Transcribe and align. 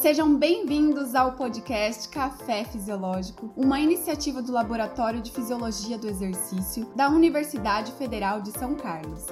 Sejam 0.00 0.36
bem-vindos 0.36 1.14
ao 1.14 1.36
podcast 1.36 2.08
Café 2.08 2.64
Fisiológico, 2.64 3.52
uma 3.56 3.78
iniciativa 3.78 4.42
do 4.42 4.50
Laboratório 4.50 5.20
de 5.20 5.30
Fisiologia 5.30 5.98
do 5.98 6.08
Exercício 6.08 6.86
da 6.96 7.08
Universidade 7.08 7.92
Federal 7.92 8.40
de 8.40 8.50
São 8.52 8.74
Carlos, 8.74 9.26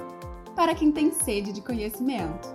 para 0.55 0.73
quem 0.75 0.91
tem 0.91 1.11
sede 1.11 1.51
de 1.51 1.61
conhecimento. 1.61 2.47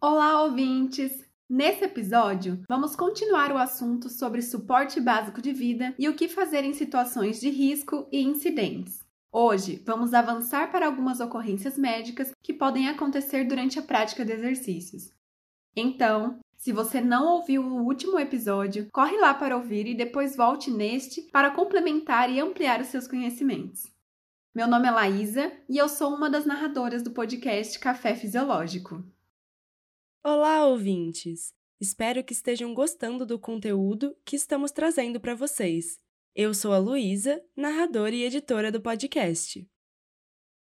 Olá, 0.00 0.42
ouvintes! 0.42 1.24
Nesse 1.48 1.84
episódio, 1.84 2.60
vamos 2.68 2.96
continuar 2.96 3.52
o 3.52 3.58
assunto 3.58 4.08
sobre 4.08 4.42
suporte 4.42 5.00
básico 5.00 5.40
de 5.40 5.52
vida 5.52 5.94
e 5.96 6.08
o 6.08 6.14
que 6.14 6.28
fazer 6.28 6.64
em 6.64 6.72
situações 6.72 7.40
de 7.40 7.50
risco 7.50 8.08
e 8.10 8.20
incidentes. 8.20 9.05
Hoje, 9.38 9.82
vamos 9.84 10.14
avançar 10.14 10.72
para 10.72 10.86
algumas 10.86 11.20
ocorrências 11.20 11.76
médicas 11.76 12.30
que 12.42 12.54
podem 12.54 12.88
acontecer 12.88 13.44
durante 13.44 13.78
a 13.78 13.82
prática 13.82 14.24
de 14.24 14.32
exercícios. 14.32 15.12
Então, 15.76 16.38
se 16.56 16.72
você 16.72 17.02
não 17.02 17.34
ouviu 17.34 17.62
o 17.62 17.84
último 17.84 18.18
episódio, 18.18 18.88
corre 18.90 19.18
lá 19.18 19.34
para 19.34 19.54
ouvir 19.54 19.86
e 19.86 19.94
depois 19.94 20.34
volte 20.34 20.70
neste 20.70 21.20
para 21.20 21.50
complementar 21.50 22.30
e 22.30 22.40
ampliar 22.40 22.80
os 22.80 22.86
seus 22.86 23.06
conhecimentos. 23.06 23.92
Meu 24.54 24.66
nome 24.66 24.88
é 24.88 24.90
Laísa 24.90 25.52
e 25.68 25.76
eu 25.76 25.86
sou 25.86 26.14
uma 26.14 26.30
das 26.30 26.46
narradoras 26.46 27.02
do 27.02 27.10
podcast 27.10 27.78
Café 27.78 28.14
Fisiológico. 28.14 29.04
Olá, 30.24 30.64
ouvintes! 30.64 31.52
Espero 31.78 32.24
que 32.24 32.32
estejam 32.32 32.72
gostando 32.72 33.26
do 33.26 33.38
conteúdo 33.38 34.16
que 34.24 34.34
estamos 34.34 34.70
trazendo 34.70 35.20
para 35.20 35.34
vocês. 35.34 35.98
Eu 36.38 36.52
sou 36.52 36.74
a 36.74 36.78
Luísa, 36.78 37.42
narradora 37.56 38.14
e 38.14 38.22
editora 38.22 38.70
do 38.70 38.78
podcast. 38.78 39.66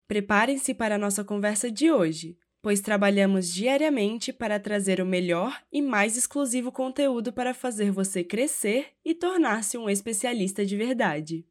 Preparem-se 0.08 0.74
para 0.74 0.96
a 0.96 0.98
nossa 0.98 1.24
conversa 1.24 1.70
de 1.70 1.92
hoje, 1.92 2.40
pois 2.60 2.82
trabalhamos 2.82 3.54
diariamente 3.54 4.34
para 4.34 4.60
trazer 4.60 5.00
o 5.00 5.06
melhor 5.06 5.64
e 5.72 5.80
mais 5.80 6.18
exclusivo 6.18 6.72
conteúdo 6.72 7.32
para 7.32 7.54
fazer 7.54 7.92
você 7.92 8.24
crescer 8.24 8.94
e 9.06 9.14
tornar-se 9.14 9.78
um 9.78 9.88
especialista 9.88 10.66
de 10.66 10.76
verdade. 10.76 11.46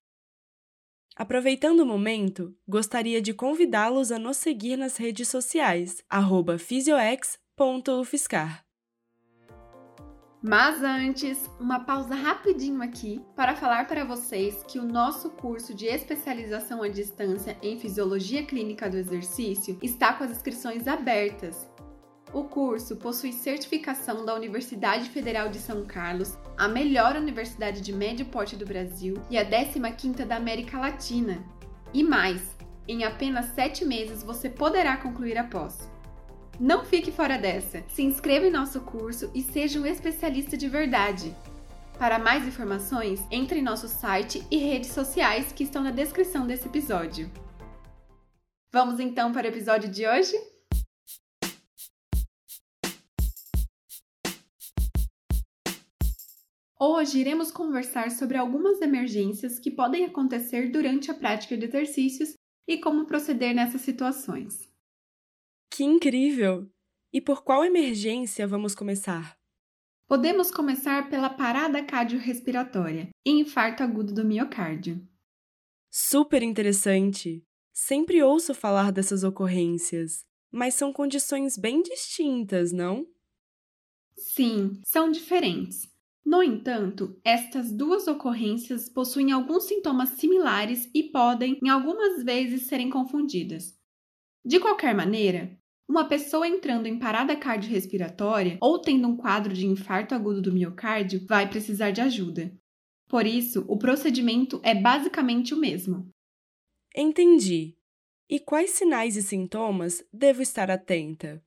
Aproveitando 1.14 1.78
o 1.78 1.86
momento, 1.86 2.52
gostaria 2.66 3.22
de 3.22 3.32
convidá-los 3.32 4.10
a 4.10 4.18
nos 4.18 4.38
seguir 4.38 4.76
nas 4.76 4.96
redes 4.96 5.28
sociais, 5.28 6.02
fisioex.ufscar. 6.58 8.67
Mas 10.40 10.84
antes, 10.84 11.50
uma 11.58 11.80
pausa 11.80 12.14
rapidinho 12.14 12.80
aqui 12.80 13.20
para 13.34 13.56
falar 13.56 13.88
para 13.88 14.04
vocês 14.04 14.62
que 14.68 14.78
o 14.78 14.84
nosso 14.84 15.30
curso 15.30 15.74
de 15.74 15.86
especialização 15.86 16.80
à 16.82 16.88
distância 16.88 17.56
em 17.60 17.78
Fisiologia 17.78 18.44
Clínica 18.44 18.88
do 18.88 18.96
Exercício 18.96 19.76
está 19.82 20.12
com 20.12 20.22
as 20.22 20.30
inscrições 20.30 20.86
abertas. 20.86 21.68
O 22.32 22.44
curso 22.44 22.94
possui 22.96 23.32
certificação 23.32 24.24
da 24.24 24.34
Universidade 24.34 25.10
Federal 25.10 25.48
de 25.48 25.58
São 25.58 25.84
Carlos, 25.84 26.38
a 26.56 26.68
melhor 26.68 27.16
universidade 27.16 27.80
de 27.80 27.92
médio 27.92 28.26
porte 28.26 28.54
do 28.54 28.66
Brasil 28.66 29.14
e 29.28 29.36
a 29.36 29.44
15ª 29.44 30.24
da 30.24 30.36
América 30.36 30.78
Latina. 30.78 31.42
E 31.92 32.04
mais, 32.04 32.56
em 32.86 33.02
apenas 33.02 33.46
7 33.54 33.84
meses 33.84 34.22
você 34.22 34.48
poderá 34.48 34.98
concluir 34.98 35.36
a 35.36 35.44
pós. 35.44 35.90
Não 36.60 36.84
fique 36.84 37.12
fora 37.12 37.38
dessa. 37.38 37.84
Se 37.88 38.02
inscreva 38.02 38.48
em 38.48 38.50
nosso 38.50 38.80
curso 38.80 39.30
e 39.32 39.42
seja 39.42 39.78
um 39.78 39.86
especialista 39.86 40.56
de 40.56 40.68
verdade. 40.68 41.32
Para 41.96 42.18
mais 42.18 42.44
informações, 42.44 43.20
entre 43.30 43.60
em 43.60 43.62
nosso 43.62 43.86
site 43.86 44.44
e 44.50 44.56
redes 44.56 44.90
sociais 44.90 45.52
que 45.52 45.62
estão 45.62 45.84
na 45.84 45.92
descrição 45.92 46.48
desse 46.48 46.66
episódio. 46.66 47.30
Vamos 48.72 48.98
então 48.98 49.32
para 49.32 49.46
o 49.46 49.50
episódio 49.50 49.88
de 49.88 50.04
hoje? 50.04 50.34
Hoje 56.80 57.20
iremos 57.20 57.52
conversar 57.52 58.10
sobre 58.10 58.36
algumas 58.36 58.80
emergências 58.80 59.60
que 59.60 59.70
podem 59.70 60.04
acontecer 60.04 60.72
durante 60.72 61.08
a 61.08 61.14
prática 61.14 61.56
de 61.56 61.66
exercícios 61.66 62.34
e 62.66 62.78
como 62.78 63.06
proceder 63.06 63.54
nessas 63.54 63.80
situações. 63.80 64.67
Que 65.78 65.84
incrível! 65.84 66.68
E 67.12 67.20
por 67.20 67.44
qual 67.44 67.64
emergência 67.64 68.48
vamos 68.48 68.74
começar? 68.74 69.38
Podemos 70.08 70.50
começar 70.50 71.08
pela 71.08 71.30
parada 71.30 71.80
cardiorrespiratória 71.84 73.10
e 73.24 73.30
infarto 73.30 73.84
agudo 73.84 74.12
do 74.12 74.24
miocárdio. 74.24 75.00
Super 75.88 76.42
interessante! 76.42 77.46
Sempre 77.72 78.20
ouço 78.24 78.54
falar 78.54 78.90
dessas 78.90 79.22
ocorrências, 79.22 80.24
mas 80.50 80.74
são 80.74 80.92
condições 80.92 81.56
bem 81.56 81.80
distintas, 81.80 82.72
não? 82.72 83.06
Sim, 84.16 84.80
são 84.84 85.12
diferentes. 85.12 85.88
No 86.26 86.42
entanto, 86.42 87.20
estas 87.24 87.70
duas 87.70 88.08
ocorrências 88.08 88.88
possuem 88.88 89.30
alguns 89.30 89.62
sintomas 89.68 90.08
similares 90.08 90.90
e 90.92 91.04
podem, 91.04 91.56
em 91.62 91.68
algumas 91.68 92.24
vezes, 92.24 92.66
serem 92.66 92.90
confundidas. 92.90 93.78
De 94.44 94.58
qualquer 94.58 94.94
maneira, 94.94 95.57
uma 95.88 96.06
pessoa 96.06 96.46
entrando 96.46 96.86
em 96.86 96.98
parada 96.98 97.34
cardiorrespiratória 97.34 98.58
ou 98.60 98.78
tendo 98.78 99.08
um 99.08 99.16
quadro 99.16 99.54
de 99.54 99.66
infarto 99.66 100.14
agudo 100.14 100.42
do 100.42 100.52
miocárdio 100.52 101.24
vai 101.26 101.48
precisar 101.48 101.92
de 101.92 102.02
ajuda. 102.02 102.52
Por 103.08 103.26
isso, 103.26 103.64
o 103.66 103.78
procedimento 103.78 104.60
é 104.62 104.74
basicamente 104.74 105.54
o 105.54 105.56
mesmo. 105.58 106.06
Entendi. 106.94 107.74
E 108.28 108.38
quais 108.38 108.72
sinais 108.72 109.16
e 109.16 109.22
sintomas 109.22 110.04
devo 110.12 110.42
estar 110.42 110.70
atenta? 110.70 111.42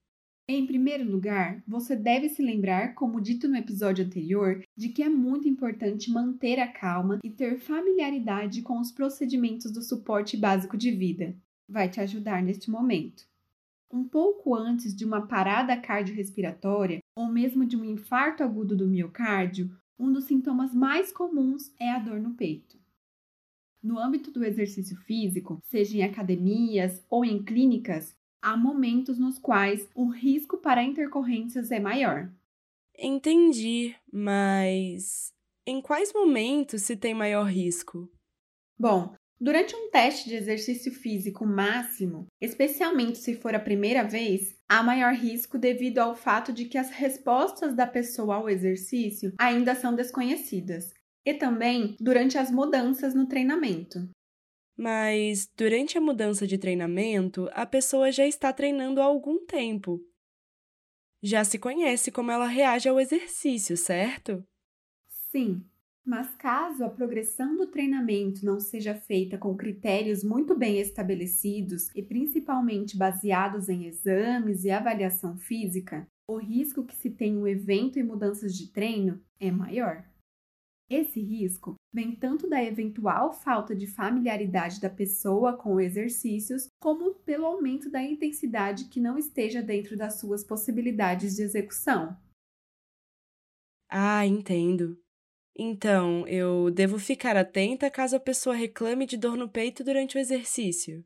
Em 0.50 0.66
primeiro 0.66 1.10
lugar, 1.10 1.64
você 1.68 1.96
deve 1.96 2.28
se 2.28 2.42
lembrar, 2.42 2.96
como 2.96 3.22
dito 3.22 3.48
no 3.48 3.56
episódio 3.56 4.04
anterior, 4.04 4.64
de 4.76 4.90
que 4.90 5.04
é 5.04 5.08
muito 5.08 5.48
importante 5.48 6.10
manter 6.10 6.60
a 6.60 6.68
calma 6.68 7.20
e 7.24 7.30
ter 7.30 7.60
familiaridade 7.60 8.64
com 8.64 8.80
os 8.80 8.92
procedimentos 8.92 9.72
do 9.72 9.84
suporte 9.84 10.36
básico 10.36 10.76
de 10.76 10.90
vida. 10.90 11.38
Vai 11.70 11.88
te 11.88 12.02
ajudar 12.02 12.42
neste 12.42 12.72
momento 12.72 13.31
um 13.92 14.08
pouco 14.08 14.56
antes 14.56 14.96
de 14.96 15.06
uma 15.06 15.28
parada 15.28 15.76
cardiorrespiratória 15.76 17.00
ou 17.16 17.28
mesmo 17.28 17.66
de 17.66 17.76
um 17.76 17.84
infarto 17.84 18.44
agudo 18.44 18.76
do 18.76 18.88
miocárdio, 18.88 19.70
um 20.00 20.12
dos 20.12 20.26
sintomas 20.26 20.74
mais 20.74 21.12
comuns 21.12 21.74
é 21.80 21.90
a 21.92 22.00
dor 22.00 22.20
no 22.20 22.34
peito. 22.34 22.80
No 23.84 24.00
âmbito 24.00 24.32
do 24.32 24.44
exercício 24.44 24.96
físico, 24.98 25.60
seja 25.64 25.98
em 25.98 26.04
academias 26.04 27.04
ou 27.10 27.26
em 27.26 27.44
clínicas, 27.44 28.16
há 28.42 28.56
momentos 28.56 29.18
nos 29.20 29.38
quais 29.38 29.90
o 29.96 30.08
risco 30.08 30.58
para 30.58 30.84
intercorrências 30.84 31.72
é 31.72 31.80
maior. 31.80 32.32
Entendi, 32.98 33.96
mas 34.12 35.34
em 35.66 35.82
quais 35.82 36.14
momentos 36.14 36.84
se 36.84 36.96
tem 36.96 37.14
maior 37.14 37.44
risco? 37.44 38.10
Bom, 38.78 39.16
Durante 39.42 39.76
um 39.76 39.90
teste 39.90 40.30
de 40.30 40.36
exercício 40.36 40.92
físico 40.92 41.48
máximo, 41.48 42.28
especialmente 42.40 43.18
se 43.18 43.34
for 43.34 43.56
a 43.56 43.60
primeira 43.60 44.04
vez, 44.04 44.56
há 44.70 44.84
maior 44.84 45.16
risco 45.16 45.58
devido 45.58 45.98
ao 45.98 46.16
fato 46.16 46.54
de 46.54 46.66
que 46.66 46.78
as 46.78 46.92
respostas 46.92 47.76
da 47.76 47.88
pessoa 47.88 48.36
ao 48.36 48.48
exercício 48.48 49.34
ainda 49.40 49.74
são 49.74 49.96
desconhecidas, 49.96 50.94
e 51.26 51.34
também 51.34 51.96
durante 52.00 52.38
as 52.38 52.52
mudanças 52.52 53.16
no 53.16 53.28
treinamento. 53.28 54.08
Mas 54.78 55.50
durante 55.58 55.98
a 55.98 56.02
mudança 56.02 56.46
de 56.46 56.60
treinamento, 56.60 57.50
a 57.54 57.66
pessoa 57.66 58.12
já 58.12 58.28
está 58.28 58.54
treinando 58.54 59.02
há 59.02 59.06
algum 59.06 59.44
tempo. 59.44 60.00
Já 61.20 61.44
se 61.44 61.58
conhece 61.58 62.12
como 62.12 62.30
ela 62.30 62.46
reage 62.46 62.88
ao 62.88 63.00
exercício, 63.00 63.76
certo? 63.76 64.46
Sim, 65.32 65.66
mas 66.06 66.36
caso 66.36 66.84
a 66.84 66.90
progressão 66.90 67.56
do 67.56 67.68
treinamento 67.68 68.44
não 68.46 68.60
seja 68.60 68.96
feita 68.96 69.38
com 69.38 69.56
critérios 69.56 70.24
muito 70.24 70.58
bem 70.58 70.80
estabelecidos 70.80 71.90
e 71.96 72.02
principalmente 72.02 72.98
baseados 72.98 73.70
em 73.70 73.86
exames 73.86 74.64
e 74.64 74.72
avaliação 74.72 75.38
física, 75.38 76.08
o 76.28 76.38
risco 76.38 76.86
que 76.86 76.96
se 76.96 77.10
tem 77.10 77.38
um 77.38 77.48
evento 77.48 78.00
e 78.00 78.04
mudanças 78.04 78.56
de 78.56 78.72
treino 78.72 79.22
é 79.40 79.52
maior. 79.52 80.06
Esse 80.90 81.22
risco 81.22 81.76
vem 81.94 82.14
tanto 82.14 82.50
da 82.50 82.62
eventual 82.62 83.32
falta 83.32 83.74
de 83.74 83.88
familiaridade 83.88 84.82
da 84.82 84.90
pessoa 84.90 85.56
com 85.56 85.80
exercícios, 85.80 86.68
como 86.82 87.14
pelo 87.16 87.46
aumento 87.46 87.90
da 87.90 88.04
intensidade 88.04 88.90
que 88.90 89.00
não 89.00 89.18
esteja 89.18 89.62
dentro 89.62 89.96
das 89.96 90.20
suas 90.20 90.44
possibilidades 90.44 91.36
de 91.36 91.44
execução. 91.44 92.18
Ah, 93.90 94.26
entendo. 94.26 94.98
Então, 95.58 96.28
eu 96.28 96.70
devo 96.72 97.00
ficar 97.00 97.38
atenta 97.38 97.90
caso 97.90 98.16
a 98.18 98.20
pessoa 98.20 98.54
reclame 98.56 99.06
de 99.06 99.16
dor 99.18 99.38
no 99.38 99.48
peito 99.50 99.84
durante 99.84 100.18
o 100.18 100.20
exercício? 100.20 101.06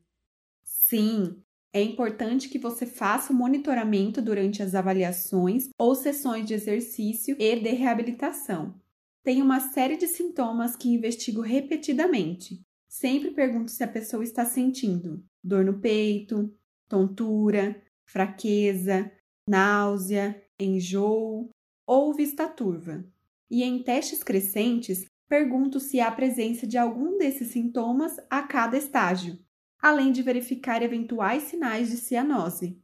Sim, 0.64 1.42
é 1.72 1.82
importante 1.82 2.48
que 2.48 2.58
você 2.58 2.86
faça 2.86 3.32
o 3.32 3.36
monitoramento 3.36 4.20
durante 4.20 4.62
as 4.62 4.74
avaliações 4.74 5.68
ou 5.78 5.94
sessões 5.94 6.46
de 6.46 6.54
exercício 6.54 7.36
e 7.38 7.56
de 7.56 7.70
reabilitação. 7.70 8.80
Tem 9.22 9.42
uma 9.42 9.60
série 9.60 9.96
de 9.96 10.06
sintomas 10.06 10.76
que 10.76 10.88
investigo 10.88 11.40
repetidamente. 11.40 12.60
Sempre 12.88 13.32
pergunto 13.32 13.70
se 13.70 13.82
a 13.82 13.88
pessoa 13.88 14.22
está 14.22 14.44
sentindo 14.44 15.24
dor 15.42 15.64
no 15.64 15.80
peito, 15.80 16.52
tontura, 16.88 17.82
fraqueza, 18.04 19.10
náusea, 19.48 20.42
enjoo 20.58 21.50
ou 21.86 22.14
vista 22.14 22.48
turva. 22.48 23.04
E 23.50 23.62
em 23.62 23.82
testes 23.82 24.22
crescentes, 24.22 25.04
pergunto 25.28 25.78
se 25.80 26.00
há 26.00 26.10
presença 26.10 26.66
de 26.66 26.76
algum 26.76 27.18
desses 27.18 27.48
sintomas 27.48 28.16
a 28.28 28.42
cada 28.42 28.76
estágio, 28.76 29.38
além 29.80 30.12
de 30.12 30.22
verificar 30.22 30.82
eventuais 30.82 31.44
sinais 31.44 31.90
de 31.90 31.96
cianose. 31.96 32.80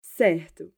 Certo. 0.00 0.72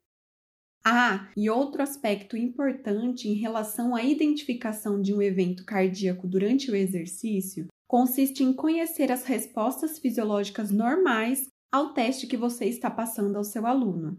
Ah, 0.84 1.30
e 1.36 1.50
outro 1.50 1.82
aspecto 1.82 2.36
importante 2.36 3.28
em 3.28 3.34
relação 3.34 3.94
à 3.94 4.02
identificação 4.02 5.00
de 5.00 5.12
um 5.12 5.20
evento 5.20 5.64
cardíaco 5.64 6.26
durante 6.26 6.70
o 6.70 6.74
exercício 6.74 7.66
consiste 7.86 8.42
em 8.42 8.52
conhecer 8.52 9.10
as 9.10 9.24
respostas 9.24 9.98
fisiológicas 9.98 10.70
normais 10.70 11.48
ao 11.70 11.92
teste 11.92 12.26
que 12.26 12.36
você 12.36 12.66
está 12.66 12.90
passando 12.90 13.36
ao 13.36 13.44
seu 13.44 13.66
aluno. 13.66 14.18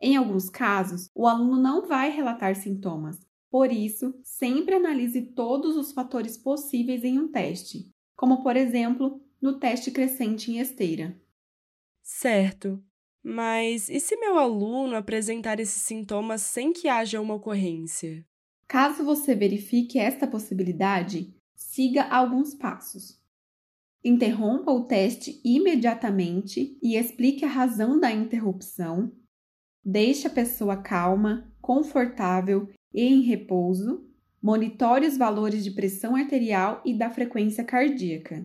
Em 0.00 0.16
alguns 0.16 0.50
casos, 0.50 1.08
o 1.14 1.26
aluno 1.28 1.60
não 1.60 1.86
vai 1.86 2.10
relatar 2.10 2.56
sintomas, 2.56 3.18
por 3.52 3.70
isso, 3.70 4.18
sempre 4.24 4.76
analise 4.76 5.20
todos 5.20 5.76
os 5.76 5.92
fatores 5.92 6.38
possíveis 6.38 7.04
em 7.04 7.18
um 7.18 7.30
teste, 7.30 7.92
como 8.16 8.42
por 8.42 8.56
exemplo, 8.56 9.20
no 9.42 9.58
teste 9.58 9.90
crescente 9.90 10.50
em 10.50 10.58
esteira. 10.58 11.20
Certo. 12.02 12.82
Mas 13.22 13.90
e 13.90 14.00
se 14.00 14.16
meu 14.16 14.38
aluno 14.38 14.96
apresentar 14.96 15.60
esses 15.60 15.82
sintomas 15.82 16.40
sem 16.40 16.72
que 16.72 16.88
haja 16.88 17.20
uma 17.20 17.34
ocorrência? 17.34 18.26
Caso 18.66 19.04
você 19.04 19.34
verifique 19.34 19.98
esta 19.98 20.26
possibilidade, 20.26 21.36
siga 21.54 22.04
alguns 22.04 22.54
passos. 22.54 23.20
Interrompa 24.02 24.72
o 24.72 24.86
teste 24.86 25.42
imediatamente 25.44 26.78
e 26.82 26.96
explique 26.96 27.44
a 27.44 27.48
razão 27.48 28.00
da 28.00 28.10
interrupção. 28.10 29.12
Deixe 29.84 30.26
a 30.26 30.30
pessoa 30.30 30.78
calma, 30.78 31.52
confortável 31.60 32.66
e 32.94 33.02
em 33.02 33.22
repouso. 33.22 34.04
Monitore 34.42 35.06
os 35.06 35.16
valores 35.16 35.62
de 35.62 35.70
pressão 35.70 36.16
arterial 36.16 36.82
e 36.84 36.92
da 36.92 37.10
frequência 37.10 37.62
cardíaca. 37.62 38.44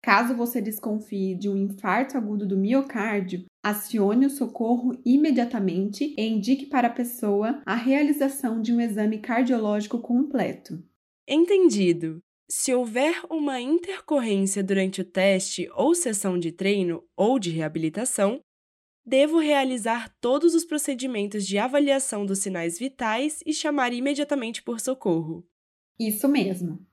Caso 0.00 0.34
você 0.34 0.60
desconfie 0.60 1.34
de 1.34 1.48
um 1.48 1.56
infarto 1.56 2.16
agudo 2.16 2.46
do 2.46 2.56
miocárdio, 2.56 3.44
acione 3.62 4.26
o 4.26 4.30
socorro 4.30 4.96
imediatamente 5.04 6.14
e 6.16 6.26
indique 6.26 6.66
para 6.66 6.86
a 6.86 6.92
pessoa 6.92 7.60
a 7.66 7.74
realização 7.74 8.62
de 8.62 8.72
um 8.72 8.80
exame 8.80 9.18
cardiológico 9.18 9.98
completo. 9.98 10.82
Entendido. 11.26 12.20
Se 12.50 12.72
houver 12.72 13.20
uma 13.28 13.60
intercorrência 13.60 14.64
durante 14.64 15.02
o 15.02 15.04
teste 15.04 15.68
ou 15.74 15.94
sessão 15.94 16.38
de 16.38 16.50
treino 16.50 17.04
ou 17.14 17.38
de 17.38 17.50
reabilitação, 17.50 18.40
devo 19.08 19.38
realizar 19.38 20.14
todos 20.20 20.54
os 20.54 20.66
procedimentos 20.66 21.46
de 21.46 21.56
avaliação 21.56 22.26
dos 22.26 22.40
sinais 22.40 22.78
vitais 22.78 23.40
e 23.46 23.54
chamar 23.54 23.94
imediatamente 23.94 24.62
por 24.62 24.80
socorro. 24.80 25.46
Isso 25.98 26.28
mesmo. 26.28 26.86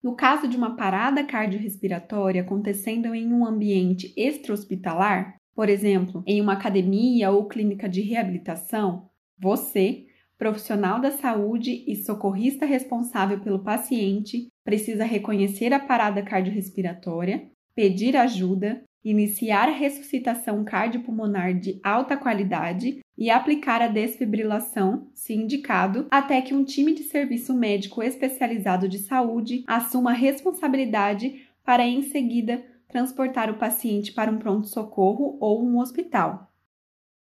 No 0.00 0.14
caso 0.14 0.46
de 0.46 0.56
uma 0.56 0.76
parada 0.76 1.24
cardiorrespiratória 1.24 2.42
acontecendo 2.42 3.12
em 3.12 3.32
um 3.32 3.44
ambiente 3.44 4.14
extra-hospitalar, 4.16 5.34
por 5.56 5.68
exemplo, 5.68 6.22
em 6.24 6.40
uma 6.40 6.52
academia 6.52 7.32
ou 7.32 7.48
clínica 7.48 7.88
de 7.88 8.00
reabilitação, 8.00 9.10
você, 9.36 10.06
profissional 10.38 11.00
da 11.00 11.10
saúde 11.10 11.84
e 11.88 11.96
socorrista 11.96 12.64
responsável 12.64 13.40
pelo 13.40 13.64
paciente, 13.64 14.46
precisa 14.64 15.04
reconhecer 15.04 15.72
a 15.72 15.80
parada 15.80 16.22
cardiorrespiratória, 16.22 17.50
pedir 17.74 18.16
ajuda, 18.16 18.84
iniciar 19.10 19.68
a 19.68 19.72
ressuscitação 19.72 20.64
cardiopulmonar 20.64 21.54
de 21.54 21.80
alta 21.82 22.16
qualidade 22.16 23.00
e 23.16 23.30
aplicar 23.30 23.80
a 23.80 23.86
desfibrilação, 23.86 25.08
se 25.14 25.32
indicado, 25.32 26.06
até 26.10 26.42
que 26.42 26.52
um 26.52 26.64
time 26.64 26.92
de 26.92 27.04
serviço 27.04 27.54
médico 27.54 28.02
especializado 28.02 28.88
de 28.88 28.98
saúde 28.98 29.62
assuma 29.66 30.10
a 30.10 30.14
responsabilidade 30.14 31.46
para 31.64 31.86
em 31.86 32.02
seguida 32.02 32.64
transportar 32.88 33.48
o 33.48 33.58
paciente 33.58 34.12
para 34.12 34.30
um 34.30 34.38
pronto-socorro 34.38 35.38
ou 35.40 35.64
um 35.64 35.78
hospital. 35.78 36.52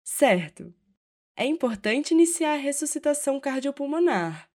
Certo. 0.02 0.74
É 1.36 1.46
importante 1.46 2.12
iniciar 2.12 2.54
a 2.54 2.60
ressuscitação 2.60 3.38
cardiopulmonar. 3.38 4.50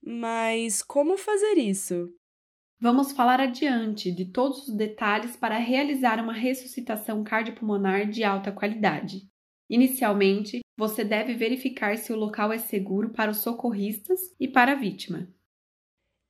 Mas 0.00 0.82
como 0.82 1.16
fazer 1.18 1.58
isso? 1.58 2.14
Vamos 2.80 3.12
falar 3.12 3.40
adiante 3.40 4.10
de 4.10 4.26
todos 4.26 4.68
os 4.68 4.74
detalhes 4.74 5.36
para 5.36 5.58
realizar 5.58 6.22
uma 6.22 6.32
ressuscitação 6.32 7.24
cardiopulmonar 7.24 8.08
de 8.08 8.24
alta 8.24 8.52
qualidade. 8.52 9.28
Inicialmente, 9.70 10.60
você 10.76 11.04
deve 11.04 11.34
verificar 11.34 11.96
se 11.96 12.12
o 12.12 12.16
local 12.16 12.52
é 12.52 12.58
seguro 12.58 13.10
para 13.10 13.30
os 13.30 13.38
socorristas 13.38 14.20
e 14.38 14.46
para 14.46 14.72
a 14.72 14.74
vítima. 14.74 15.28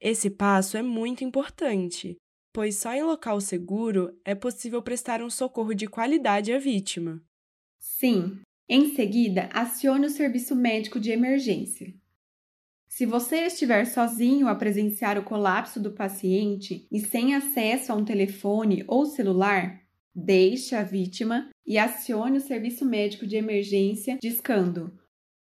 Esse 0.00 0.30
passo 0.30 0.76
é 0.76 0.82
muito 0.82 1.24
importante, 1.24 2.16
pois 2.52 2.76
só 2.76 2.92
em 2.92 3.02
local 3.02 3.40
seguro 3.40 4.16
é 4.24 4.34
possível 4.34 4.82
prestar 4.82 5.22
um 5.22 5.30
socorro 5.30 5.74
de 5.74 5.86
qualidade 5.86 6.52
à 6.52 6.58
vítima. 6.58 7.22
Sim. 7.78 8.40
Em 8.68 8.94
seguida, 8.94 9.48
acione 9.52 10.06
o 10.06 10.10
serviço 10.10 10.54
médico 10.54 11.00
de 11.00 11.10
emergência. 11.10 11.94
Se 12.96 13.04
você 13.04 13.46
estiver 13.46 13.86
sozinho 13.86 14.46
a 14.46 14.54
presenciar 14.54 15.18
o 15.18 15.24
colapso 15.24 15.80
do 15.80 15.90
paciente 15.90 16.86
e 16.92 17.00
sem 17.00 17.34
acesso 17.34 17.90
a 17.90 17.96
um 17.96 18.04
telefone 18.04 18.84
ou 18.86 19.04
celular, 19.04 19.80
deixe 20.14 20.76
a 20.76 20.84
vítima 20.84 21.50
e 21.66 21.76
acione 21.76 22.38
o 22.38 22.40
serviço 22.40 22.86
médico 22.86 23.26
de 23.26 23.34
emergência 23.34 24.16
discando 24.22 24.96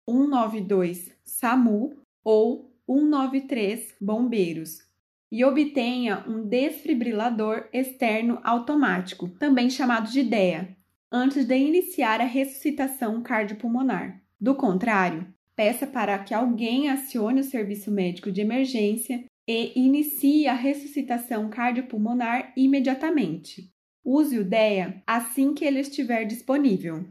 192 0.09 1.11
SAMU 1.25 1.97
ou 2.23 2.73
193 2.87 3.97
Bombeiros 4.01 4.87
e 5.29 5.45
obtenha 5.45 6.25
um 6.29 6.47
desfibrilador 6.47 7.69
externo 7.73 8.39
automático, 8.45 9.29
também 9.41 9.69
chamado 9.69 10.09
de 10.09 10.23
DEA, 10.23 10.77
antes 11.11 11.45
de 11.45 11.57
iniciar 11.57 12.21
a 12.21 12.25
ressuscitação 12.27 13.21
cardiopulmonar. 13.21 14.23
Do 14.41 14.55
contrário, 14.55 15.27
peça 15.61 15.87
para 15.87 16.19
que 16.19 16.33
alguém 16.33 16.89
acione 16.89 17.43
o 17.43 17.45
serviço 17.45 17.91
médico 17.91 18.33
de 18.33 18.41
emergência 18.41 19.27
e 19.47 19.79
inicie 19.79 20.47
a 20.47 20.55
ressuscitação 20.55 21.51
cardiopulmonar 21.51 22.55
imediatamente. 22.57 23.71
Use 24.03 24.39
o 24.39 24.43
DEA 24.43 25.03
assim 25.07 25.53
que 25.53 25.63
ele 25.63 25.81
estiver 25.81 26.25
disponível. 26.25 27.05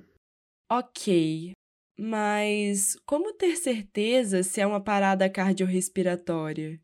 Ok, 0.68 1.52
mas 1.96 2.96
como 3.06 3.36
ter 3.36 3.56
certeza 3.56 4.42
se 4.42 4.60
é 4.60 4.66
uma 4.66 4.84
parada 4.84 5.30
cardiorrespiratória? 5.30 6.82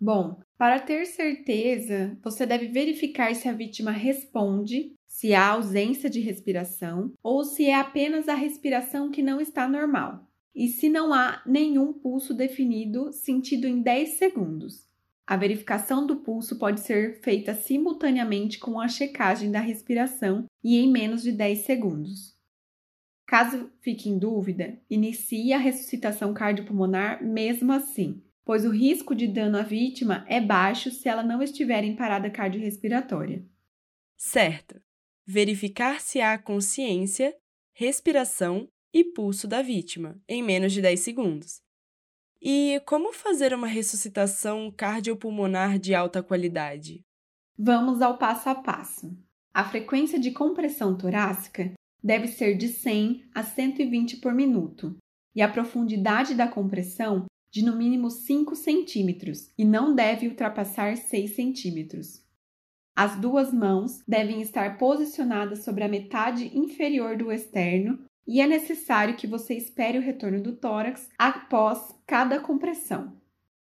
Bom, 0.00 0.40
para 0.56 0.80
ter 0.80 1.04
certeza, 1.04 2.18
você 2.24 2.46
deve 2.46 2.68
verificar 2.68 3.34
se 3.34 3.48
a 3.48 3.52
vítima 3.52 3.90
responde, 3.90 4.94
se 5.06 5.34
há 5.34 5.48
ausência 5.50 6.08
de 6.08 6.20
respiração 6.20 7.12
ou 7.22 7.44
se 7.44 7.66
é 7.66 7.74
apenas 7.74 8.30
a 8.30 8.34
respiração 8.34 9.10
que 9.10 9.20
não 9.20 9.42
está 9.42 9.68
normal 9.68 10.31
e 10.54 10.68
se 10.68 10.88
não 10.88 11.12
há 11.12 11.42
nenhum 11.46 11.92
pulso 11.92 12.34
definido 12.34 13.12
sentido 13.12 13.66
em 13.66 13.80
10 13.80 14.10
segundos. 14.10 14.86
A 15.26 15.36
verificação 15.36 16.06
do 16.06 16.16
pulso 16.16 16.58
pode 16.58 16.80
ser 16.80 17.20
feita 17.22 17.54
simultaneamente 17.54 18.58
com 18.58 18.80
a 18.80 18.88
checagem 18.88 19.50
da 19.50 19.60
respiração 19.60 20.46
e 20.62 20.76
em 20.78 20.90
menos 20.90 21.22
de 21.22 21.32
10 21.32 21.60
segundos. 21.60 22.36
Caso 23.26 23.72
fique 23.80 24.10
em 24.10 24.18
dúvida, 24.18 24.78
inicie 24.90 25.52
a 25.52 25.58
ressuscitação 25.58 26.34
cardiopulmonar 26.34 27.24
mesmo 27.24 27.72
assim, 27.72 28.22
pois 28.44 28.66
o 28.66 28.70
risco 28.70 29.14
de 29.14 29.26
dano 29.26 29.56
à 29.56 29.62
vítima 29.62 30.24
é 30.28 30.40
baixo 30.40 30.90
se 30.90 31.08
ela 31.08 31.22
não 31.22 31.42
estiver 31.42 31.82
em 31.84 31.96
parada 31.96 32.28
cardiorrespiratória. 32.28 33.42
Certo. 34.16 34.80
Verificar 35.24 36.00
se 36.00 36.20
há 36.20 36.36
consciência, 36.36 37.34
respiração 37.72 38.68
e 38.92 39.04
pulso 39.04 39.48
da 39.48 39.62
vítima, 39.62 40.20
em 40.28 40.42
menos 40.42 40.72
de 40.72 40.82
10 40.82 41.00
segundos. 41.00 41.60
E 42.40 42.82
como 42.86 43.12
fazer 43.12 43.54
uma 43.54 43.66
ressuscitação 43.66 44.70
cardiopulmonar 44.76 45.78
de 45.78 45.94
alta 45.94 46.22
qualidade? 46.22 47.04
Vamos 47.56 48.02
ao 48.02 48.18
passo 48.18 48.48
a 48.48 48.54
passo. 48.54 49.16
A 49.54 49.64
frequência 49.64 50.18
de 50.18 50.32
compressão 50.32 50.96
torácica 50.96 51.72
deve 52.02 52.26
ser 52.26 52.56
de 52.56 52.68
100 52.68 53.30
a 53.34 53.42
120 53.42 54.16
por 54.16 54.34
minuto 54.34 54.96
e 55.34 55.40
a 55.40 55.48
profundidade 55.48 56.34
da 56.34 56.48
compressão 56.48 57.26
de 57.52 57.64
no 57.64 57.76
mínimo 57.76 58.10
5 58.10 58.56
centímetros 58.56 59.52
e 59.56 59.64
não 59.64 59.94
deve 59.94 60.26
ultrapassar 60.26 60.96
6 60.96 61.36
centímetros. 61.36 62.22
As 62.96 63.16
duas 63.20 63.52
mãos 63.52 64.02
devem 64.06 64.40
estar 64.40 64.78
posicionadas 64.78 65.62
sobre 65.62 65.84
a 65.84 65.88
metade 65.88 66.50
inferior 66.58 67.16
do 67.16 67.30
externo 67.30 68.04
e 68.26 68.40
é 68.40 68.46
necessário 68.46 69.16
que 69.16 69.26
você 69.26 69.54
espere 69.54 69.98
o 69.98 70.02
retorno 70.02 70.40
do 70.40 70.54
tórax 70.54 71.08
após 71.18 71.94
cada 72.06 72.40
compressão. 72.40 73.16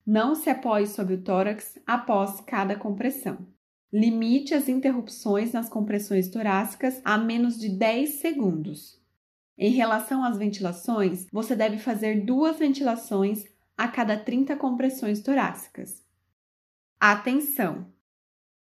Não 0.05 0.36
se 0.36 0.50
apoie 0.50 0.88
sobre 0.88 1.13
o 1.13 1.22
tórax 1.22 1.77
após 1.86 2.41
cada 2.41 2.75
compressão. 2.75 3.48
Limite 3.93 4.53
as 4.53 4.67
interrupções 4.67 5.51
nas 5.51 5.70
compressões 5.70 6.29
torácicas 6.29 7.01
a 7.03 7.17
menos 7.17 7.60
de 7.60 7.70
10 7.70 8.10
segundos. 8.22 9.00
Em 9.58 9.72
relação 9.72 10.24
às 10.24 10.38
ventilações, 10.38 11.27
você 11.31 11.55
deve 11.55 11.77
fazer 11.77 12.25
duas 12.25 12.58
ventilações 12.58 13.46
a 13.77 13.88
cada 13.88 14.17
30 14.17 14.55
compressões 14.55 15.22
torácicas. 15.22 16.03
Atenção! 17.00 17.91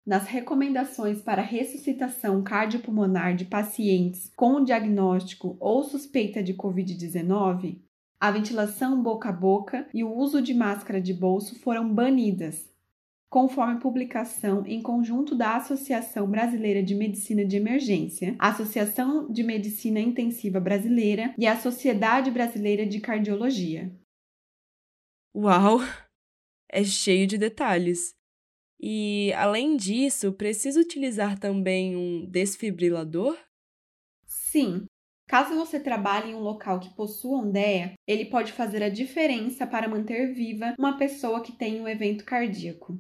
Nas 0.07 0.27
recomendações 0.27 1.21
para 1.21 1.43
ressuscitação 1.43 2.43
cardiopulmonar 2.43 3.37
de 3.37 3.45
pacientes 3.45 4.33
com 4.35 4.65
diagnóstico 4.65 5.57
ou 5.61 5.85
suspeita 5.85 6.43
de 6.43 6.55
Covid-19, 6.55 7.79
a 8.19 8.31
ventilação 8.31 9.03
boca 9.03 9.29
a 9.29 9.33
boca 9.33 9.89
e 9.93 10.03
o 10.03 10.13
uso 10.13 10.41
de 10.41 10.55
máscara 10.55 11.01
de 11.01 11.13
bolso 11.13 11.59
foram 11.59 11.93
banidas, 11.93 12.71
conforme 13.31 13.79
publicação 13.79 14.67
em 14.67 14.83
conjunto 14.83 15.35
da 15.35 15.57
Associação 15.57 16.29
Brasileira 16.29 16.83
de 16.83 16.95
Medicina 16.95 17.45
de 17.45 17.57
Emergência, 17.57 18.35
Associação 18.39 19.31
de 19.31 19.43
Medicina 19.43 20.01
Intensiva 20.01 20.59
Brasileira 20.59 21.35
e 21.39 21.47
a 21.47 21.57
Sociedade 21.57 22.31
Brasileira 22.31 22.87
de 22.87 23.01
Cardiologia. 23.01 23.95
Uau! 25.35 25.79
É 26.73 26.85
cheio 26.85 27.27
de 27.27 27.39
detalhes. 27.39 28.20
E, 28.83 29.33
além 29.35 29.77
disso, 29.77 30.33
precisa 30.33 30.81
utilizar 30.81 31.39
também 31.39 31.95
um 31.95 32.25
desfibrilador? 32.25 33.37
Sim. 34.27 34.87
Caso 35.29 35.55
você 35.55 35.79
trabalhe 35.79 36.31
em 36.31 36.35
um 36.35 36.41
local 36.41 36.81
que 36.81 36.95
possua 36.97 37.45
DEA, 37.45 37.93
ele 38.07 38.25
pode 38.25 38.53
fazer 38.53 38.83
a 38.83 38.89
diferença 38.89 39.67
para 39.67 39.89
manter 39.89 40.33
viva 40.33 40.75
uma 40.79 40.97
pessoa 40.97 41.43
que 41.43 41.53
tem 41.53 41.81
um 41.81 41.87
evento 41.87 42.25
cardíaco. 42.25 42.99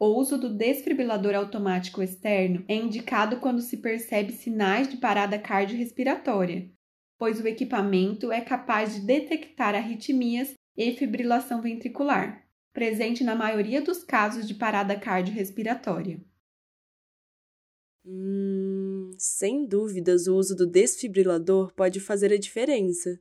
O 0.00 0.06
uso 0.18 0.38
do 0.38 0.48
desfibrilador 0.48 1.34
automático 1.34 2.02
externo 2.02 2.64
é 2.66 2.74
indicado 2.74 3.38
quando 3.38 3.60
se 3.60 3.76
percebe 3.76 4.32
sinais 4.32 4.88
de 4.88 4.96
parada 4.96 5.38
cardiorrespiratória, 5.38 6.70
pois 7.18 7.40
o 7.40 7.46
equipamento 7.46 8.32
é 8.32 8.40
capaz 8.40 8.94
de 8.94 9.00
detectar 9.06 9.74
arritmias 9.74 10.54
e 10.76 10.92
fibrilação 10.92 11.60
ventricular 11.60 12.47
presente 12.78 13.24
na 13.24 13.34
maioria 13.34 13.82
dos 13.82 14.04
casos 14.04 14.46
de 14.46 14.54
parada 14.54 14.96
cardiorrespiratória. 14.96 16.24
Hum, 18.06 19.10
sem 19.18 19.66
dúvidas, 19.66 20.28
o 20.28 20.36
uso 20.36 20.54
do 20.54 20.64
desfibrilador 20.64 21.74
pode 21.74 21.98
fazer 21.98 22.32
a 22.32 22.38
diferença. 22.38 23.20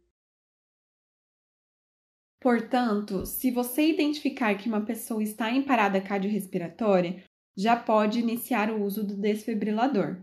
Portanto, 2.40 3.26
se 3.26 3.50
você 3.50 3.90
identificar 3.90 4.54
que 4.60 4.70
uma 4.70 4.86
pessoa 4.86 5.24
está 5.24 5.50
em 5.50 5.64
parada 5.64 6.00
cardiorrespiratória, 6.00 7.24
já 7.58 7.76
pode 7.76 8.20
iniciar 8.20 8.70
o 8.70 8.84
uso 8.84 9.04
do 9.04 9.18
desfibrilador. 9.18 10.22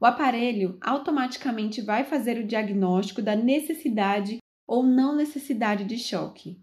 O 0.00 0.04
aparelho 0.04 0.76
automaticamente 0.80 1.80
vai 1.80 2.02
fazer 2.02 2.36
o 2.36 2.46
diagnóstico 2.48 3.22
da 3.22 3.36
necessidade 3.36 4.38
ou 4.66 4.82
não 4.82 5.14
necessidade 5.14 5.84
de 5.84 5.96
choque. 5.96 6.60